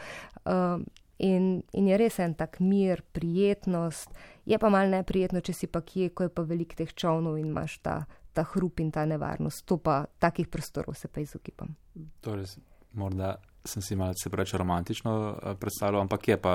[0.45, 0.83] Uh,
[1.19, 4.11] In, in je res en tak mir, prijetnost,
[4.45, 7.49] je pa mal neprijetno, če si pa kje, ko je pa velik teh čovnov in
[7.49, 8.03] imaš ta,
[8.37, 9.65] ta hrup in ta nevarnost.
[9.65, 11.73] To pa takih prostorov se pa izogibam.
[12.21, 12.59] Torej,
[12.93, 13.37] morda
[13.67, 16.55] sem si malce preveč romantično eh, predstavljal, ampak je pa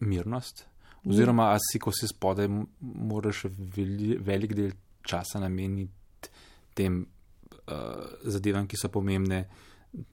[0.00, 0.66] mirnost.
[1.08, 2.48] Oziroma, a si, ko si spodaj,
[2.80, 3.44] moraš
[3.76, 4.72] veli, velik del
[5.06, 6.32] časa nameniti
[6.76, 9.44] tem uh, zadevam, ki so pomembne,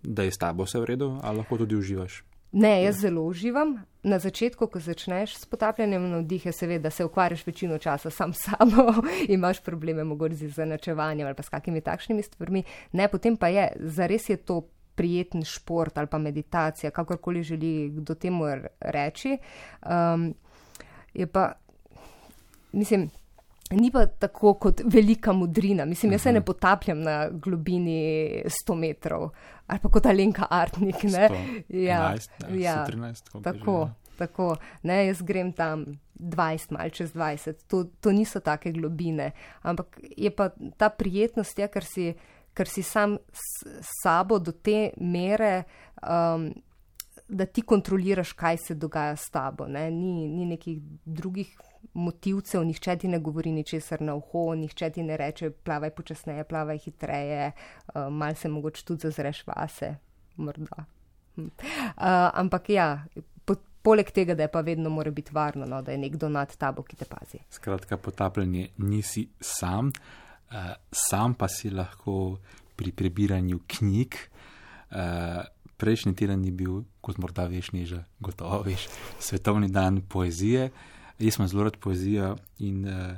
[0.01, 2.21] da je s tabo vse v redu, ali lahko tudi uživaš.
[2.51, 3.77] Ne, jaz zelo uživam.
[4.03, 8.09] Na začetku, ko začneš s potapljanjem na vdih, je seveda, da se ukvarjaš večino časa
[8.09, 8.93] sam s sabo,
[9.27, 12.63] imaš probleme mogoče z zanačevanjem ali pa s kakimi takšnimi stvarmi.
[12.91, 14.61] Ne, potem pa je, zares je to
[14.95, 18.45] prijeten šport ali pa meditacija, kakorkoli želi kdo temu
[18.79, 19.37] reči.
[19.81, 20.33] Um,
[21.13, 21.51] je pa,
[22.71, 23.09] mislim,
[23.71, 25.85] Ni pa tako kot velika modrina.
[25.85, 26.45] Mislim, jaz se ne mhm.
[26.45, 29.29] potapljam na globini 100 metrov
[29.67, 30.95] ali pa kot Alenka Artnik.
[30.95, 31.31] 111,
[31.69, 32.15] ja,
[32.53, 33.79] ja, 113, tako.
[33.81, 33.93] Ja.
[34.17, 35.85] Tako, ne, jaz grem tam
[36.19, 41.67] 20, malo čez 20, to, to niso take globine, ampak je pa ta prijetnost, ja,
[41.67, 42.13] ker, si,
[42.55, 43.67] ker si sam s
[44.03, 45.65] sabo do te mere,
[45.99, 46.47] um,
[47.27, 49.67] da ti kontroliraš, kaj se dogaja s tabo.
[49.67, 49.89] Ne?
[49.91, 51.51] Ni, ni nekih drugih
[51.93, 56.77] motivcev, nihče ti ne govori ničesar na uho, nihče ti ne reče, plavaj počasneje, plavaj
[56.77, 59.95] hitreje, uh, mal se mogoče tudi zazreš vase,
[60.35, 60.85] morda.
[61.35, 61.45] Hm.
[61.45, 63.05] Uh, ampak ja.
[63.85, 66.81] Poleg tega, da je pa vedno mora biti varno, no, da je nekdo nad tabo,
[66.81, 67.37] ki te pazi.
[67.53, 69.91] Skratka, potapljanje nisi sam,
[70.49, 72.39] uh, sam pa si lahko
[72.75, 74.17] pri prebiranju knjig.
[74.89, 75.45] Uh,
[75.77, 78.87] prejšnji teden je bil, kot morda veš, neža, gotovo veš,
[79.19, 80.69] svetovni dan poezije.
[81.19, 83.15] Jaz sem zelo rad poezijo in uh,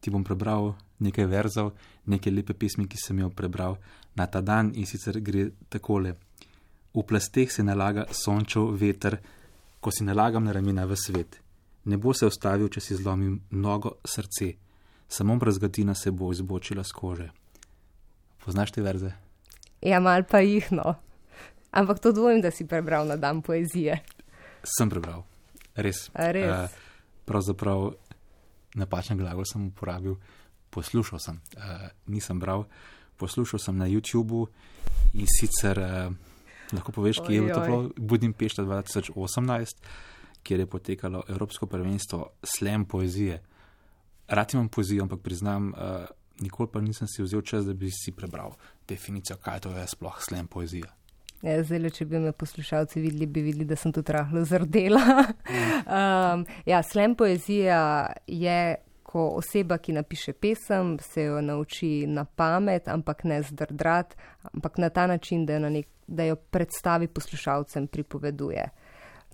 [0.00, 1.72] ti bom prebral nekaj verzov,
[2.06, 3.78] nekaj lepe pesmi, ki sem jo prebral
[4.14, 6.14] na ta dan in sicer gre takole.
[6.94, 9.18] V plasteh se nalaga sončev veter,
[9.80, 11.40] ko si nalagam na ramena v svet.
[11.84, 14.54] Ne bo se ustavil, če si zlomim nogo srce,
[15.08, 17.28] samo brazgatina se bo izbočila z kože.
[18.44, 19.10] Poznaš te verze?
[19.82, 20.94] Ja, mal pa jih no.
[21.74, 23.98] Ampak to dvomim, da si prebral na dan poezije.
[24.62, 25.24] Sem prebral,
[25.74, 26.06] res.
[26.14, 26.70] res?
[26.70, 26.83] Uh,
[27.24, 27.92] pravzaprav
[28.74, 30.16] napačen glagol sem uporabil,
[30.70, 32.66] poslušal sem, uh, nisem bral,
[33.16, 34.46] poslušal sem na YouTubu
[35.14, 36.14] in sicer uh,
[36.72, 39.86] lahko poveš, kje je bilo to, Budimpešta 2018,
[40.42, 43.42] kjer je potekalo Evropsko prvenstvo slam poezije.
[44.28, 46.04] Rad imam poezijo, ampak priznam, uh,
[46.40, 48.56] nikoli pa nisem si vzel čas, da bi si prebral
[48.88, 51.03] definicijo, kaj to je sploh slam poezija.
[51.44, 55.02] Ja, zdaj, če bi me poslušalci videli, bi videli, da sem tu rahlo zrdela.
[55.98, 57.80] um, ja, slem poezija
[58.26, 58.60] je,
[59.04, 64.14] ko oseba, ki napiše pesem, se jo nauči na pamet, ampak ne zdrdrat,
[64.54, 68.64] ampak na ta način, da jo, nek, da jo predstavi poslušalcem, pripoveduje.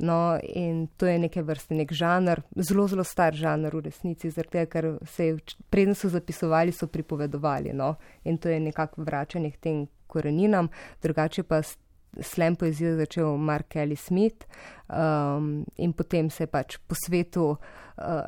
[0.02, 4.56] No, in to je neke vrste nek žanr, zelo, zelo star žanr v resnici, zaradi
[4.56, 5.36] tega, ker se je,
[5.70, 7.70] preden so zapisovali, so pripovedovali.
[7.76, 7.92] No,
[8.24, 10.72] in to je nekako vračanje k tem koreninam,
[11.04, 11.62] drugače pa
[12.20, 14.46] slam poezijo začel Mark Kelly Smith
[14.88, 17.58] um, in potem se je pač po svetu uh,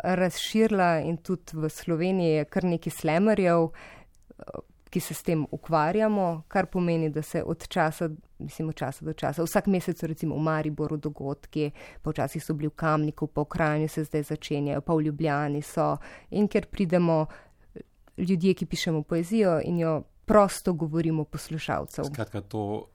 [0.03, 4.61] razširila in tudi v Sloveniji je kar nekaj slamerjev, uh,
[4.93, 9.13] ki se s tem ukvarjamo, kar pomeni, da se od časa, mislim, od časa do
[9.17, 11.71] časa, vsak mesec recimo v Mariboru dogodki,
[12.03, 15.63] pa včasih so bili v Kamniku, pa v Krajnju se zdaj začenjajo, pa v Ljubljani
[15.65, 15.97] so
[16.31, 17.25] in ker pridemo
[18.21, 22.05] ljudje, ki pišemo poezijo in jo prosto govorimo poslušalcev.
[22.13, 22.92] Skratka, to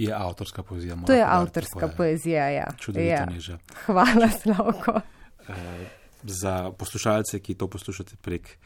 [0.00, 0.96] je avtorska poezija.
[1.06, 1.96] To je avtorska je.
[1.96, 2.66] poezija, ja.
[2.78, 3.26] Čudovito ja.
[3.26, 3.58] niže.
[3.86, 5.00] Hvala, Slavko.
[5.48, 5.54] E,
[6.22, 8.56] za poslušalce, ki to poslušate prek e,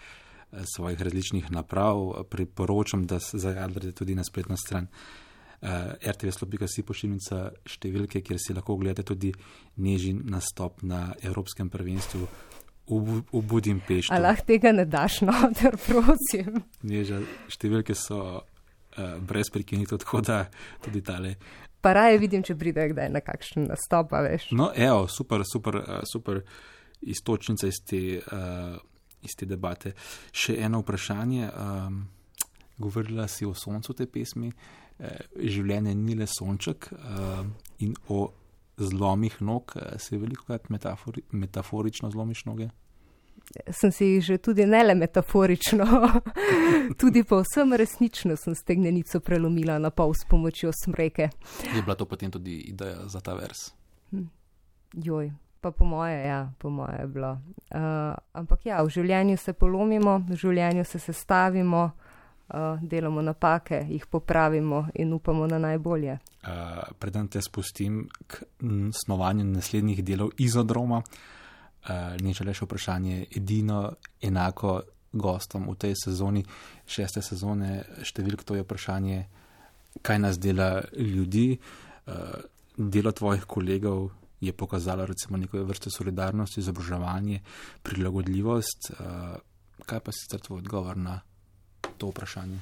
[0.75, 4.87] svojih različnih naprav, priporočam, da se zagadrite tudi na spletno stran.
[5.65, 9.33] Uh, e, RTV Slobika si pošiljnica številke, kjer si lahko ogledate tudi
[9.77, 12.27] nežin nastop na Evropskem prvenstvu
[12.89, 14.13] v, v Budimpešti.
[14.13, 16.61] Ali lahko tega ne daš noter, prosim?
[16.85, 18.45] Neža, številke so
[18.97, 20.45] uh, brez prekinitev, tako da
[20.85, 21.35] tudi tale.
[21.81, 24.51] Pa raje vidim, če pride kdaj na kakšen nastop, veš.
[24.57, 26.41] No, evo, super, super, uh, super
[27.03, 28.79] istočnica iz te, uh,
[29.23, 29.93] iz te debate.
[30.33, 31.51] Še eno vprašanje.
[31.51, 32.01] Um,
[32.79, 34.49] govorila si o soncu te pesmi.
[35.35, 37.43] Življenje ni le sonček uh,
[37.83, 38.25] in o
[38.77, 42.69] zlomih nog, eh, si veliko krat metafori, metaforično zlomiš noge?
[43.71, 45.85] Sem si jih že tudi ne le metaforično,
[47.01, 51.29] tudi povsem resnično sem stegnenico prelomila na pol s pomočjo smreke.
[51.77, 53.71] Je bila to potem tudi ideja za ta vers?
[54.11, 54.27] Hm.
[54.93, 55.31] Joj,
[55.61, 57.31] pa po moje, ja, po moje je bilo.
[57.31, 64.07] Uh, ampak ja, v življenju se polomimo, v življenju se sestavimo, uh, delamo napake, jih
[64.07, 66.19] popravimo in upamo na najbolje.
[66.43, 68.43] Uh, Preden te spustim k
[69.05, 71.35] snovanju naslednjih delov izodroma, uh,
[72.21, 74.83] ni že le še vprašanje, edino enako
[75.13, 76.43] gostom v tej sezoni,
[76.87, 79.19] šeste sezone, številk to je vprašanje,
[80.03, 81.55] kaj nas dela ljudi.
[82.05, 82.43] Uh,
[82.77, 84.11] delo tvojih kolegov
[84.43, 87.41] je pokazalo recimo neko vrste solidarnost, izobraževanje,
[87.87, 88.91] prilagodljivost.
[88.99, 89.39] Uh,
[89.87, 91.21] kaj pa sicer tvoj odgovor na
[91.97, 92.59] to vprašanje?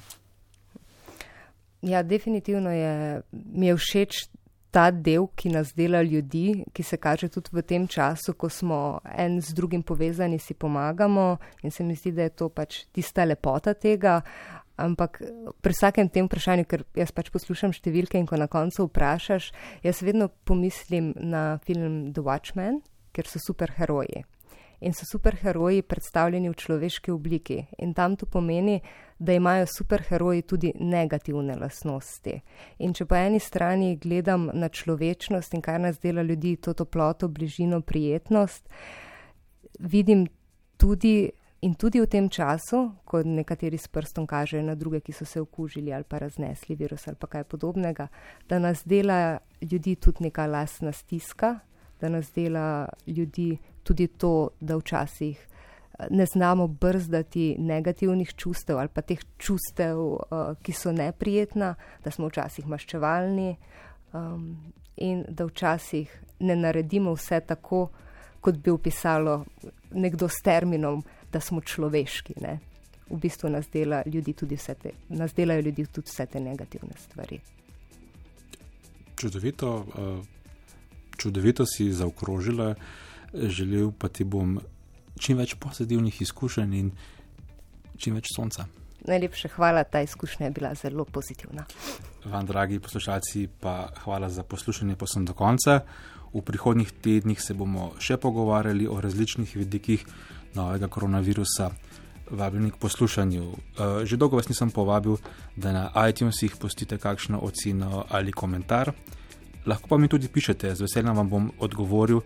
[1.83, 4.27] Ja, definitivno je, mi je všeč
[4.73, 8.99] ta del, ki nas dela ljudi, ki se kaže tudi v tem času, ko smo
[9.05, 13.25] en z drugim povezani, si pomagamo in se mi zdi, da je to pač tista
[13.25, 14.21] lepota tega.
[14.81, 15.21] Ampak
[15.61, 19.51] pri vsakem tem vprašanju, ker jaz pač poslušam številke in ko na koncu vprašaš,
[19.85, 22.81] jaz vedno pomislim na film The Watchmen,
[23.13, 24.25] ker so superheroji
[24.83, 27.61] in so superheroji predstavljeni v človeški obliki.
[27.79, 28.81] In tam to pomeni,
[29.23, 32.33] da imajo superheroji tudi negativne lasnosti.
[32.83, 37.29] In če po eni strani gledam na človečnost in kar nas dela ljudi, to toploto,
[37.31, 38.67] bližino, prijetnost,
[39.79, 40.27] vidim
[40.77, 41.31] tudi.
[41.63, 45.39] In tudi v tem času, ko nekateri s prstom kažejo na druge, ki so se
[45.39, 48.09] okužili ali pa raznesli virus ali pa kaj podobnega,
[48.49, 51.53] da nas dela ljudi tudi neka lasna stiska,
[52.01, 55.62] da nas dela ljudi tudi to, da včasih eh,
[56.09, 62.27] ne znamo brzdati negativnih čustev ali pa teh čustev, eh, ki so neprijetna, da smo
[62.27, 63.55] včasih maščevalni
[64.13, 64.57] um,
[64.95, 67.89] in da včasih ne naredimo vse tako,
[68.41, 69.45] kot bi opisalo
[69.91, 72.33] nekdo s terminom, da smo človeški.
[72.41, 72.59] Ne?
[73.09, 77.39] V bistvu nas, dela ljudi te, nas delajo ljudi tudi vse te negativne stvari.
[79.15, 80.25] Čudovito, uh,
[81.17, 82.75] čudovito si zaokrožila
[83.33, 84.59] želel pa ti bom
[85.23, 86.91] čim več pozitivnih izkušenj in
[87.97, 88.67] čim več sonca.
[89.03, 91.65] Najlepša hvala, ta izkušnja je bila zelo pozitivna.
[92.25, 95.81] Vam, dragi poslušalci, pa hvala za poslušanje posem do konca.
[96.33, 100.05] V prihodnjih tednih se bomo še pogovarjali o različnih vidikih
[100.55, 101.69] novega koronavirusa.
[102.31, 103.43] Vabljeni k poslušanju.
[103.43, 105.19] Eh, že dolgo vas nisem povabil,
[105.55, 108.93] da na iTunesih postite kakšno oceno ali komentar.
[109.65, 112.23] Lahko pa mi tudi pišete, z veseljem vam bom odgovoril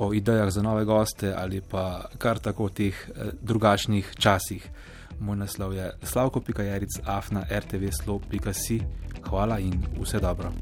[0.00, 4.70] o idejah za nove goste ali pa kar tako o teh eh, drugačnih časih.
[5.20, 8.80] Moj naslov je slavko.jaric afna rtvslo.si.
[9.28, 10.52] Hvala in vse dobro.